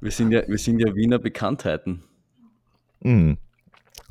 [0.00, 2.02] wir sind ja, wir sind ja Wiener Bekanntheiten.
[3.00, 3.32] Mm.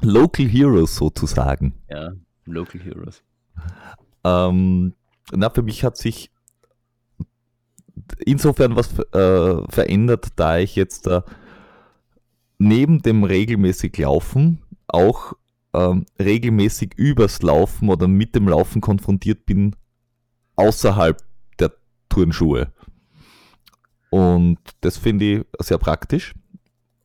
[0.02, 1.74] Local Heroes sozusagen.
[1.90, 2.12] Ja,
[2.46, 3.24] Local Heroes.
[4.24, 4.94] Ähm,
[5.32, 6.32] na, für mich hat sich
[8.26, 11.22] insofern was äh, verändert, da ich jetzt äh,
[12.58, 15.34] neben dem regelmäßig Laufen auch
[15.74, 19.76] ähm, regelmäßig übers Laufen oder mit dem Laufen konfrontiert bin
[20.56, 21.22] außerhalb
[21.60, 21.74] der
[22.10, 22.72] Turnschuhe.
[24.10, 26.34] Und das finde ich sehr praktisch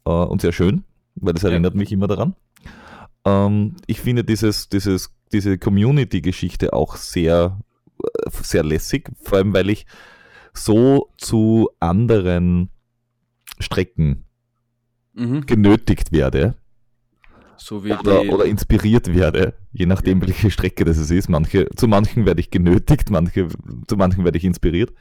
[0.05, 0.84] äh, und sehr schön,
[1.16, 1.78] weil das erinnert ja.
[1.78, 2.36] mich immer daran.
[3.24, 7.59] Ähm, ich finde dieses, dieses, diese Community-Geschichte auch sehr,
[8.03, 9.86] äh, sehr lässig, vor allem weil ich
[10.53, 12.70] so zu anderen
[13.59, 14.24] Strecken
[15.14, 15.46] mhm.
[15.46, 16.55] genötigt werde.
[17.57, 21.28] So oder, oder, inspiriert werde, je nachdem, welche Strecke das ist.
[21.28, 23.48] Manche, zu manchen werde ich genötigt, manche,
[23.86, 24.94] zu manchen werde ich inspiriert.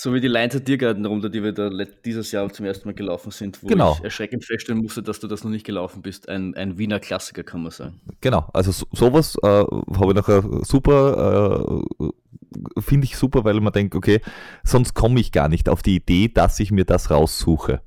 [0.00, 1.70] So wie die Leinzer Tiergartenrunde, die wir da
[2.04, 3.94] dieses Jahr zum ersten Mal gelaufen sind, wo genau.
[3.98, 6.28] ich erschreckend feststellen musste, dass du das noch nicht gelaufen bist.
[6.28, 8.00] Ein, ein Wiener Klassiker, kann man sagen.
[8.20, 13.72] Genau, also so, sowas äh, habe ich nachher super, äh, finde ich super, weil man
[13.72, 14.20] denkt, okay,
[14.62, 17.80] sonst komme ich gar nicht auf die Idee, dass ich mir das raussuche.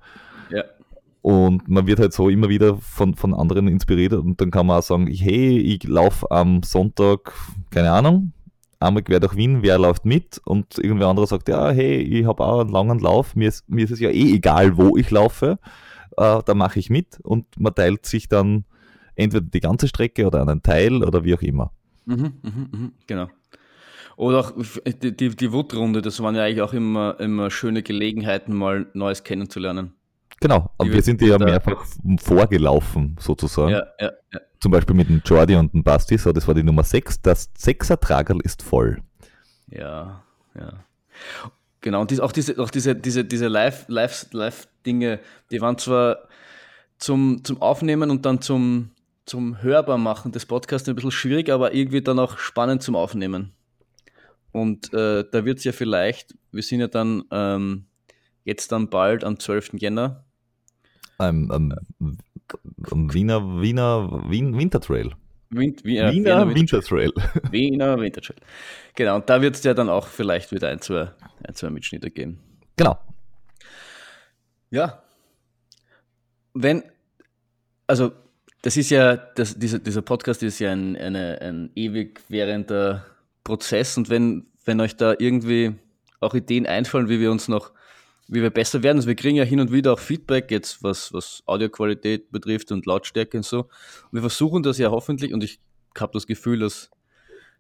[0.50, 0.66] Ja.
[1.22, 4.80] Und man wird halt so immer wieder von, von anderen inspiriert und dann kann man
[4.80, 7.32] auch sagen, hey, ich laufe am Sonntag,
[7.70, 8.34] keine Ahnung,
[8.82, 12.44] einmal quer durch Wien, wer läuft mit und irgendwer anderer sagt, ja, hey, ich habe
[12.44, 15.60] auch einen langen Lauf, mir ist, mir ist es ja eh egal, wo ich laufe,
[16.18, 18.66] äh, da mache ich mit und man teilt sich dann
[19.16, 21.72] entweder die ganze Strecke oder einen Teil oder wie auch immer.
[22.06, 23.28] Mhm, mhm, mhm, genau.
[24.18, 24.54] Oder auch
[24.86, 29.24] die, die, die Wuttrunde, das waren ja eigentlich auch immer, immer schöne Gelegenheiten, mal Neues
[29.24, 29.94] kennenzulernen.
[30.40, 31.86] Genau, aber wir sind ja mehrfach
[32.20, 33.72] vorgelaufen, sozusagen.
[33.72, 34.40] Ja, ja, ja.
[34.62, 37.22] Zum Beispiel mit dem Jordi und dem Basti, so, das war die Nummer 6.
[37.22, 39.02] Das 6er Tragerl ist voll.
[39.68, 40.24] Ja,
[40.56, 40.84] ja.
[41.82, 46.28] Genau, und dies, auch diese, auch diese, diese, diese Live, Live, Live-Dinge, die waren zwar
[47.00, 48.92] zum, zum Aufnehmen und dann zum,
[49.26, 53.54] zum Hörbar machen des Podcasts ein bisschen schwierig, aber irgendwie dann auch spannend zum Aufnehmen.
[54.52, 57.86] Und äh, da wird es ja vielleicht, wir sind ja dann ähm,
[58.44, 59.72] jetzt dann bald am 12.
[59.80, 60.24] Jänner
[61.18, 62.18] am, am
[62.64, 65.12] Wiener, Wiener Wien, Wintertrail.
[65.50, 67.12] Wind, wie, äh, Wiener, Wiener Wintertrail.
[67.52, 68.40] Wiener Wintertrail.
[68.96, 71.12] Genau, und da wird es ja dann auch vielleicht wieder ein, zwei,
[71.44, 72.40] ein, zwei Mitschnitte geben.
[72.78, 72.98] Genau.
[74.70, 75.04] Ja.
[76.54, 76.84] Wenn,
[77.88, 78.12] also
[78.62, 83.06] das ist ja, das, dieser, dieser Podcast ist ja ein, eine, ein ewig währender
[83.44, 85.74] Prozess und wenn, wenn euch da irgendwie
[86.20, 87.72] auch Ideen einfallen, wie wir uns noch
[88.32, 88.98] wie wir besser werden.
[88.98, 92.86] Also wir kriegen ja hin und wieder auch Feedback, jetzt was, was Audioqualität betrifft und
[92.86, 93.60] Lautstärke und so.
[93.60, 95.60] Und wir versuchen das ja hoffentlich und ich
[96.00, 96.90] habe das Gefühl, dass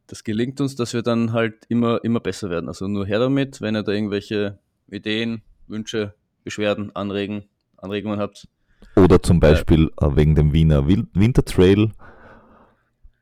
[0.07, 2.69] das gelingt uns, dass wir dann halt immer, immer besser werden.
[2.69, 4.59] Also nur her damit, wenn ihr da irgendwelche
[4.89, 6.13] Ideen, Wünsche,
[6.45, 7.43] Beschwerden, Anregen,
[7.78, 8.47] Anregungen habt.
[8.95, 11.91] Oder zum Beispiel äh, wegen dem Wiener Wintertrail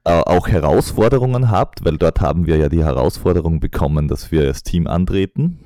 [0.04, 4.62] äh, auch Herausforderungen habt, weil dort haben wir ja die Herausforderung bekommen, dass wir als
[4.62, 5.66] Team antreten.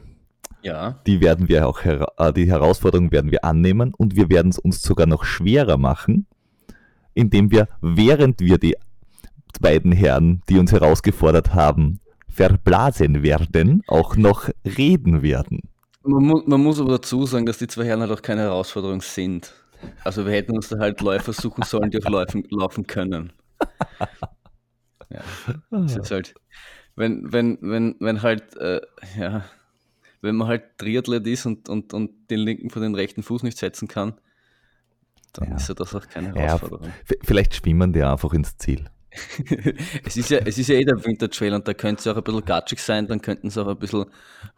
[0.63, 1.01] Ja.
[1.05, 4.81] Die werden wir auch, äh, die Herausforderung werden wir annehmen und wir werden es uns
[4.81, 6.25] sogar noch schwerer machen,
[7.13, 8.75] indem wir, während wir die
[9.59, 15.61] beiden Herren, die uns herausgefordert haben, verblasen werden, auch noch reden werden.
[16.03, 19.01] Man, mu man muss aber dazu sagen, dass die zwei Herren halt auch keine Herausforderung
[19.01, 19.53] sind.
[20.03, 23.33] Also wir hätten uns da halt Läufer suchen sollen, die auch laufen, laufen können.
[25.09, 25.21] Ja.
[25.69, 26.33] Das ist halt,
[26.95, 28.81] wenn, wenn, wenn, wenn halt, äh,
[29.17, 29.43] ja,
[30.23, 33.57] wenn man halt Triathlet ist und, und, und den linken vor den rechten Fuß nicht
[33.57, 34.13] setzen kann,
[35.33, 35.55] dann ja.
[35.57, 36.87] ist ja das auch keine Herausforderung.
[36.87, 38.89] Ja, vielleicht schwimmen die einfach ins Ziel.
[40.05, 42.23] es, ist ja, es ist ja eh der Wintertrail und da könnte es auch ein
[42.23, 44.05] bisschen gatschig sein, dann könnten sie auch ein bisschen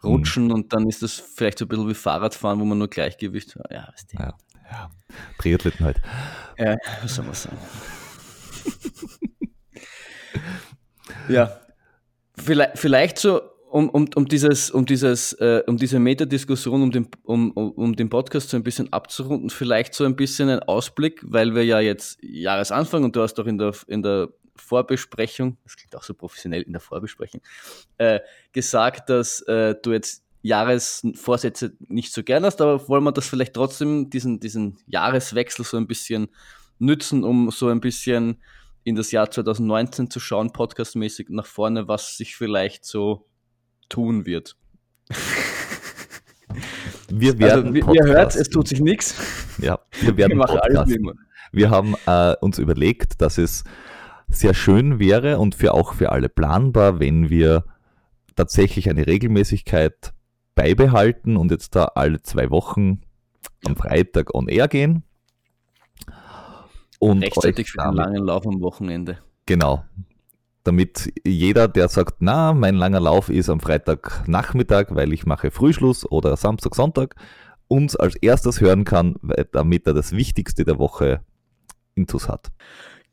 [0.02, 0.52] rutschen mhm.
[0.52, 3.70] und dann ist das vielleicht so ein bisschen wie Fahrradfahren, wo man nur Gleichgewicht hat.
[3.70, 4.18] Ja, weißt du.
[4.18, 4.34] Ja,
[4.70, 4.90] ja.
[5.38, 6.00] Triathleten halt.
[6.56, 7.58] Ja, was soll man sagen.
[11.28, 11.60] ja,
[12.38, 13.42] vielleicht, vielleicht so
[13.76, 18.08] um, um, um dieses, um dieses, äh, um diese Metadiskussion, um den, um, um den
[18.08, 22.18] Podcast so ein bisschen abzurunden, vielleicht so ein bisschen ein Ausblick, weil wir ja jetzt
[22.22, 26.62] Jahresanfang und du hast doch in der, in der Vorbesprechung, das klingt auch so professionell
[26.62, 27.42] in der Vorbesprechung,
[27.98, 28.20] äh,
[28.52, 33.52] gesagt, dass äh, du jetzt Jahresvorsätze nicht so gern hast, aber wollen wir das vielleicht
[33.52, 36.28] trotzdem, diesen, diesen Jahreswechsel so ein bisschen
[36.78, 38.40] nützen, um so ein bisschen
[38.84, 43.26] in das Jahr 2019 zu schauen, podcastmäßig nach vorne, was sich vielleicht so
[43.88, 44.56] tun wird.
[47.08, 49.14] Wir also, werden also, ihr hört, es tut sich nichts.
[49.58, 50.98] Ja, wir werden wir alles.
[51.52, 53.64] Wir haben äh, uns überlegt, dass es
[54.28, 57.64] sehr schön wäre und für auch für alle planbar, wenn wir
[58.34, 60.12] tatsächlich eine Regelmäßigkeit
[60.56, 63.02] beibehalten und jetzt da alle zwei Wochen
[63.64, 65.04] am Freitag on air gehen.
[66.98, 69.18] Und Rechtzeitig für einen langen Lauf am Wochenende.
[69.46, 69.84] Genau
[70.66, 76.10] damit jeder, der sagt, na, mein langer Lauf ist am Freitagnachmittag, weil ich mache Frühschluss
[76.10, 77.14] oder Samstag, Sonntag,
[77.68, 79.16] uns als erstes hören kann,
[79.52, 81.20] damit er das Wichtigste der Woche
[81.94, 82.50] intus hat.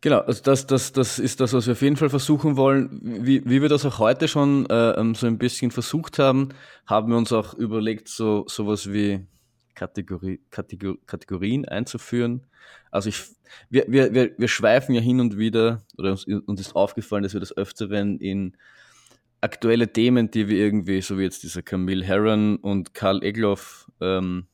[0.02, 3.00] Genau, also das, das, das ist das, was wir auf jeden Fall versuchen wollen.
[3.02, 6.50] Wie, wie wir das auch heute schon äh, ähm, so ein bisschen versucht haben,
[6.86, 9.26] haben wir uns auch überlegt, so sowas wie
[9.76, 12.46] Kategorie, Kategor Kategorien einzuführen.
[12.94, 13.24] Also ich,
[13.72, 17.34] wir, wir, wir, wir schweifen ja hin und wieder, oder uns, uns ist aufgefallen, dass
[17.34, 18.56] wir das Öfteren in
[19.42, 24.46] aktuelle Themen, die wir irgendwie, so wie jetzt dieser Camille Herron und Karl Egloff ähm,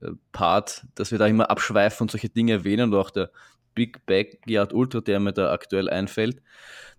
[0.00, 3.30] äh, Part, dass wir da immer abschweifen und solche Dinge erwähnen, oder auch der
[3.76, 6.42] Big Backyard Ultra, der mir da aktuell einfällt,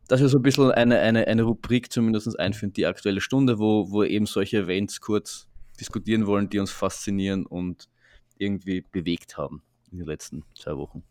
[0.07, 3.91] dass wir so ein bisschen eine, eine, eine Rubrik zumindest einführen, die aktuelle Stunde, wo,
[3.91, 7.89] wo eben solche Events kurz diskutieren wollen, die uns faszinieren und
[8.37, 9.61] irgendwie bewegt haben
[9.91, 11.03] in den letzten zwei Wochen.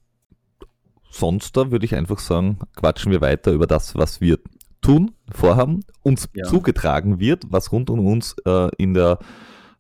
[1.11, 4.39] Sonst da würde ich einfach sagen, quatschen wir weiter über das, was wir
[4.81, 6.45] tun, vorhaben, uns ja.
[6.45, 9.19] zugetragen wird, was rund um uns äh, in der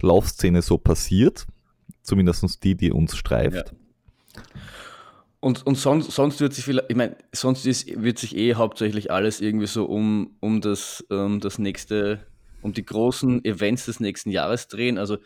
[0.00, 1.46] Laufszene so passiert,
[2.02, 3.72] zumindest die, die uns streift.
[3.72, 4.42] Ja.
[5.40, 9.10] Und, und sonst, sonst wird sich vielleicht, ich meine, sonst ist, wird sich eh hauptsächlich
[9.10, 12.26] alles irgendwie so um, um das, um das nächste,
[12.62, 14.96] um die großen Events des nächsten Jahres drehen.
[14.96, 15.18] Also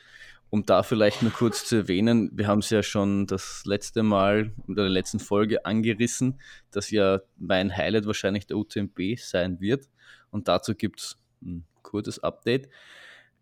[0.50, 4.52] um da vielleicht nur kurz zu erwähnen, wir haben es ja schon das letzte Mal
[4.66, 6.40] in der letzten Folge angerissen,
[6.70, 9.88] dass ja mein Highlight wahrscheinlich der UTMB sein wird.
[10.30, 12.68] Und dazu gibt es ein kurzes Update,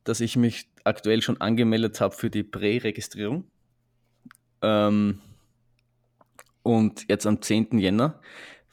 [0.05, 3.45] dass ich mich aktuell schon angemeldet habe für die Prä-Registrierung.
[4.63, 5.21] Ähm,
[6.63, 7.79] und jetzt am 10.
[7.79, 8.21] Jänner.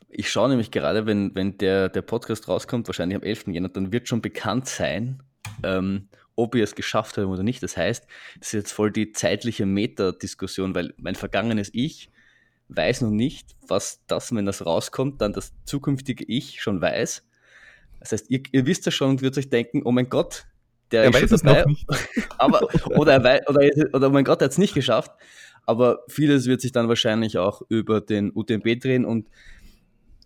[0.09, 3.47] Ich schaue nämlich gerade, wenn, wenn der, der Podcast rauskommt, wahrscheinlich am 11.
[3.47, 5.21] Jänner, dann wird schon bekannt sein,
[5.63, 7.61] ähm, ob wir es geschafft haben oder nicht.
[7.63, 8.05] Das heißt,
[8.39, 12.09] das ist jetzt voll die zeitliche Meta-Diskussion, weil mein vergangenes Ich
[12.69, 17.23] weiß noch nicht, was das, wenn das rauskommt, dann das zukünftige Ich schon weiß.
[17.99, 20.45] Das heißt, ihr, ihr wisst ja schon und würdet euch denken, oh mein Gott,
[20.91, 21.65] der er ist schon dabei.
[22.37, 22.67] aber,
[22.97, 25.11] oder, er weiß, oder, oder oh mein Gott, er hat es nicht geschafft.
[25.65, 29.27] Aber vieles wird sich dann wahrscheinlich auch über den UTMB drehen und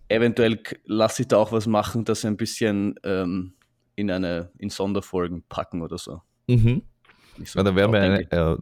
[0.10, 3.54] eventuell lasse ich da auch was machen, dass ein bisschen ähm,
[3.98, 6.22] in eine in Sonderfolgen packen oder so.
[6.48, 6.84] Mhm.
[7.44, 8.58] so ja, dann werden wir eine, äh,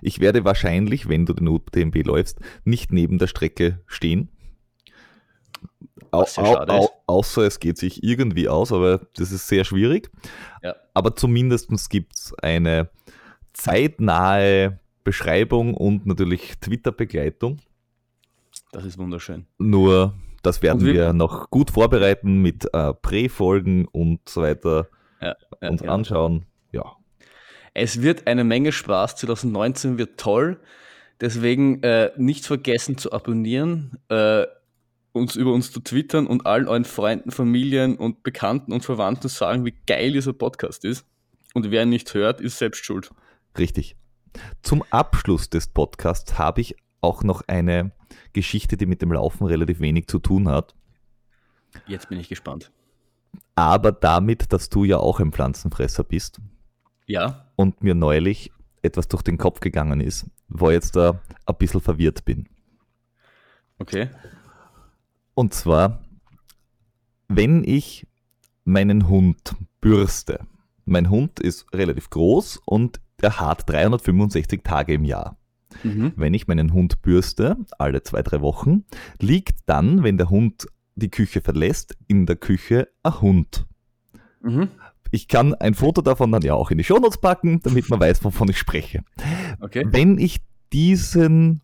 [0.00, 4.30] ich werde wahrscheinlich, wenn du den UTMB läufst, nicht neben der Strecke stehen.
[6.12, 10.10] Au, au, au, außer es geht sich irgendwie aus, aber das ist sehr schwierig.
[10.62, 10.74] Ja.
[10.94, 12.90] Aber zumindest gibt es eine
[13.52, 17.58] zeitnahe Beschreibung und natürlich Twitter-Begleitung.
[18.72, 19.46] Das ist wunderschön.
[19.58, 24.88] Nur, das werden wir, wir, noch gut vorbereiten mit äh, Prä-Folgen und so weiter
[25.20, 25.90] ja, ja, uns ja.
[25.90, 26.46] anschauen.
[26.72, 26.96] Ja.
[27.74, 29.16] Es wird eine Menge Spaß.
[29.16, 30.60] 2019 wird toll.
[31.20, 34.46] Deswegen äh, nicht vergessen zu abonnieren, äh,
[35.12, 39.64] uns über uns zu twittern und allen euren Freunden, Familien und Bekannten und Verwandten sagen,
[39.66, 41.04] wie geil dieser Podcast ist.
[41.52, 43.10] Und wer ihn nicht hört, ist selbst schuld.
[43.58, 43.96] Richtig.
[44.62, 47.92] Zum Abschluss des Podcasts habe ich auch noch eine
[48.32, 50.74] Geschichte, die mit dem Laufen relativ wenig zu tun hat.
[51.86, 52.72] Jetzt bin ich gespannt.
[53.54, 56.40] Aber damit, dass du ja auch ein Pflanzenfresser bist.
[57.06, 57.46] Ja.
[57.56, 58.52] Und mir neulich
[58.82, 62.48] etwas durch den Kopf gegangen ist, wo ich jetzt da ein bisschen verwirrt bin.
[63.78, 64.08] Okay.
[65.34, 66.02] Und zwar,
[67.28, 68.06] wenn ich
[68.64, 70.46] meinen Hund bürste.
[70.84, 75.36] Mein Hund ist relativ groß und der hat 365 Tage im Jahr.
[75.82, 76.12] Mhm.
[76.16, 78.84] Wenn ich meinen Hund bürste, alle zwei, drei Wochen,
[79.20, 83.66] liegt dann, wenn der Hund die Küche verlässt, in der Küche ein Hund.
[84.42, 84.68] Mhm.
[85.10, 88.22] Ich kann ein Foto davon dann ja auch in die Shownotes packen, damit man weiß,
[88.24, 89.02] wovon ich spreche.
[89.60, 89.84] Okay.
[89.88, 90.40] Wenn ich
[90.72, 91.62] diesen,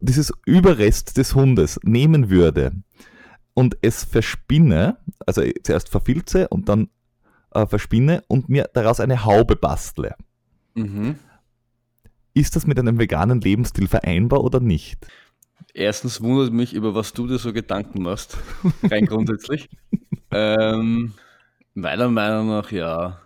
[0.00, 2.72] dieses Überrest des Hundes nehmen würde
[3.54, 6.88] und es verspinne, also zuerst verfilze und dann
[7.52, 10.16] äh, verspinne und mir daraus eine Haube bastle.
[10.74, 11.16] Mhm.
[12.34, 15.06] Ist das mit einem veganen Lebensstil vereinbar oder nicht?
[15.74, 18.38] Erstens wundert mich, über was du dir so Gedanken machst,
[18.82, 19.68] rein grundsätzlich.
[20.30, 21.12] ähm,
[21.74, 23.20] meiner Meinung nach ja.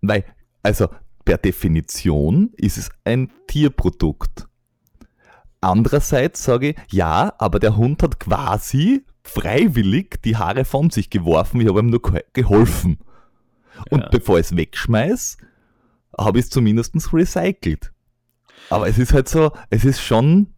[0.00, 0.24] Weil,
[0.62, 0.88] also
[1.24, 4.46] per Definition ist es ein Tierprodukt.
[5.60, 11.60] Andererseits sage ich, ja, aber der Hund hat quasi freiwillig die Haare von sich geworfen,
[11.60, 12.02] ich habe ihm nur
[12.34, 12.98] geholfen.
[13.90, 14.08] Und ja.
[14.10, 15.38] bevor ich es wegschmeiß,
[16.18, 17.93] habe ich es zumindest recycelt.
[18.70, 20.48] Aber es ist halt so, es ist schon,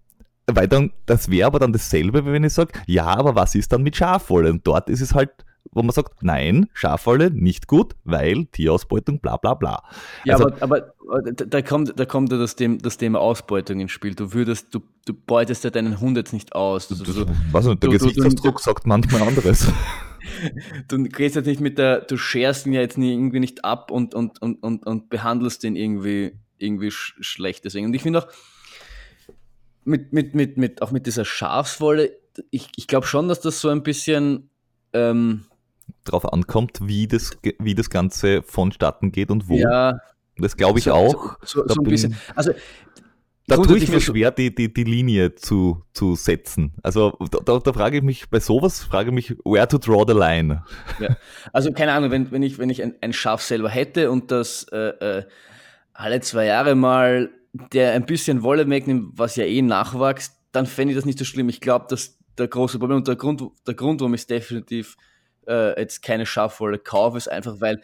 [0.46, 3.82] weil dann, das wäre aber dann dasselbe, wenn ich sage, ja, aber was ist dann
[3.82, 4.50] mit Schafwolle?
[4.50, 5.30] Und dort ist es halt,
[5.72, 9.82] wo man sagt, nein, Schafwolle nicht gut, weil Tierausbeutung, bla bla bla.
[10.24, 13.92] Ja, also, aber, aber da kommt, da kommt ja das, Thema, das Thema Ausbeutung ins
[13.92, 14.14] Spiel.
[14.14, 16.90] Du würdest, du, du beutest ja deinen Hund jetzt nicht aus.
[16.90, 19.70] Also, das, was nicht, der du, Gesichtsausdruck du, sagt manchmal anderes.
[20.88, 23.90] du gehst jetzt nicht mit der, du scherst ihn ja jetzt nie, irgendwie nicht ab
[23.90, 27.64] und, und, und, und, und behandelst den irgendwie, irgendwie sch schlecht.
[27.64, 27.86] Deswegen.
[27.86, 28.28] Und ich finde auch,
[29.84, 32.10] mit, mit, mit, mit, auch mit dieser Schafswolle,
[32.50, 34.50] ich, ich glaube schon, dass das so ein bisschen
[34.92, 35.44] ähm,
[36.04, 39.56] drauf ankommt, wie das, wie das Ganze vonstatten geht und wo.
[39.56, 39.98] Ja.
[40.38, 41.36] Das glaube ich so, auch.
[41.42, 42.16] So, so, so ein bisschen.
[42.34, 42.52] Also
[43.46, 46.72] da tue ich mir schwer, die, die, die Linie zu, zu setzen.
[46.82, 50.18] Also da, da frage ich mich, bei sowas frage ich mich, where to draw the
[50.18, 50.64] line.
[50.98, 51.16] Ja.
[51.52, 54.66] Also keine Ahnung, wenn, wenn ich, wenn ich ein, ein Schaf selber hätte und das
[54.72, 55.24] äh, äh,
[55.96, 57.30] alle zwei Jahre mal
[57.72, 61.24] der ein bisschen Wolle wegnimmt, was ja eh nachwächst, dann fände ich das nicht so
[61.24, 61.48] schlimm.
[61.48, 64.96] Ich glaube, dass der große Problem und der Grund, der Grund, warum ich definitiv
[65.48, 67.80] äh, jetzt keine Schafwolle kaufe, ist einfach, weil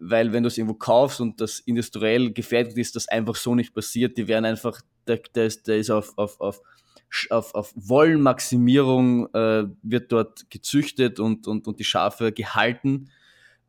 [0.00, 3.74] weil wenn du es irgendwo kaufst und das industriell gefertigt ist, das einfach so nicht
[3.74, 4.16] passiert.
[4.16, 6.62] Die werden einfach, der, der, ist, der ist auf, auf, auf,
[7.28, 13.10] auf, auf Wollenmaximierung, äh, wird dort gezüchtet und, und, und die Schafe gehalten.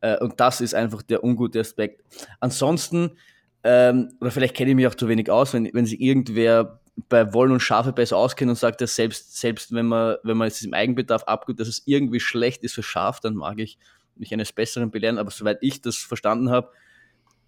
[0.00, 2.02] Äh, und das ist einfach der ungute Aspekt.
[2.40, 3.18] Ansonsten,
[3.64, 7.32] ähm, oder vielleicht kenne ich mich auch zu wenig aus, wenn, wenn sich irgendwer bei
[7.32, 10.62] Wollen und Schafe besser auskennt und sagt, dass selbst, selbst wenn man, wenn man es
[10.62, 13.78] im Eigenbedarf abgibt, dass es irgendwie schlecht ist für Schaf, dann mag ich
[14.16, 15.18] mich eines Besseren belehren.
[15.18, 16.70] Aber soweit ich das verstanden habe,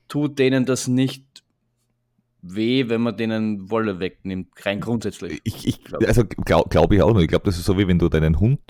[0.08, 1.44] tut denen das nicht
[2.40, 5.40] weh, wenn man denen Wolle wegnimmt, rein grundsätzlich.
[5.44, 6.04] Ich, ich glaub.
[6.04, 7.24] also glaube glaub ich auch nicht.
[7.24, 8.60] Ich glaube, das ist so wie wenn du deinen Hund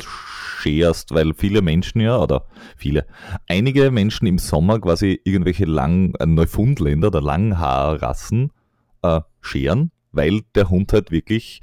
[0.65, 2.47] scherst, weil viele Menschen ja, oder
[2.77, 3.07] viele,
[3.49, 8.51] einige Menschen im Sommer quasi irgendwelche Lang, äh, Neufundländer oder Langhaarrassen
[9.03, 11.61] äh, scheren, weil der Hund halt wirklich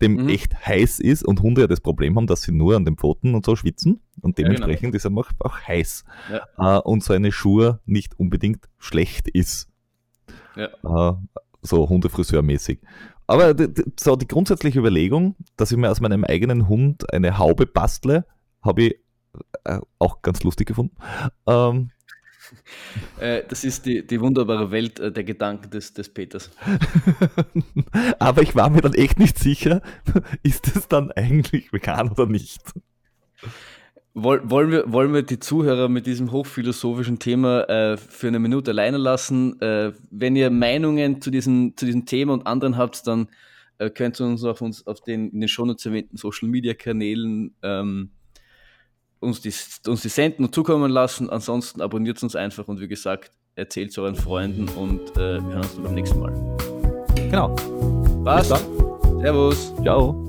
[0.00, 0.28] dem mhm.
[0.28, 3.34] echt heiß ist und Hunde ja das Problem haben, dass sie nur an den Pfoten
[3.34, 5.20] und so schwitzen und dementsprechend ja, genau.
[5.20, 6.04] ist er auch, auch heiß.
[6.30, 6.78] Ja.
[6.78, 9.68] Äh, und so eine Schuhe nicht unbedingt schlecht ist.
[10.56, 10.68] Ja.
[11.10, 11.16] Äh,
[11.62, 12.78] so Hundefriseur-mäßig.
[13.26, 13.54] Aber
[14.00, 18.24] so die grundsätzliche Überlegung, dass ich mir aus meinem eigenen Hund eine Haube bastle,
[18.62, 18.96] habe ich
[19.64, 20.96] äh, auch ganz lustig gefunden.
[21.46, 21.90] Ähm,
[23.20, 26.50] äh, das ist die, die wunderbare Welt äh, der Gedanken des, des Peters.
[28.18, 29.82] Aber ich war mir dann echt nicht sicher,
[30.42, 32.62] ist es dann eigentlich vegan oder nicht?
[34.22, 38.96] wollen, wir, wollen wir die Zuhörer mit diesem hochphilosophischen Thema äh, für eine Minute alleine
[38.96, 39.60] lassen?
[39.60, 43.28] Äh, wenn ihr Meinungen zu diesem, zu diesem Thema und anderen habt, dann
[43.78, 47.54] äh, könnt ihr uns auf, uns auf den in den Shownotes erwähnten Social Media Kanälen
[47.62, 48.10] ähm,
[49.20, 49.52] uns, die,
[49.88, 51.30] uns die senden und zukommen lassen.
[51.30, 55.56] Ansonsten abonniert uns einfach und wie gesagt, erzählt es euren Freunden und äh, wir hören
[55.58, 56.56] uns beim nächsten Mal.
[57.16, 57.54] Genau.
[58.24, 58.48] Was?
[59.20, 59.72] Servus.
[59.82, 60.27] Ciao.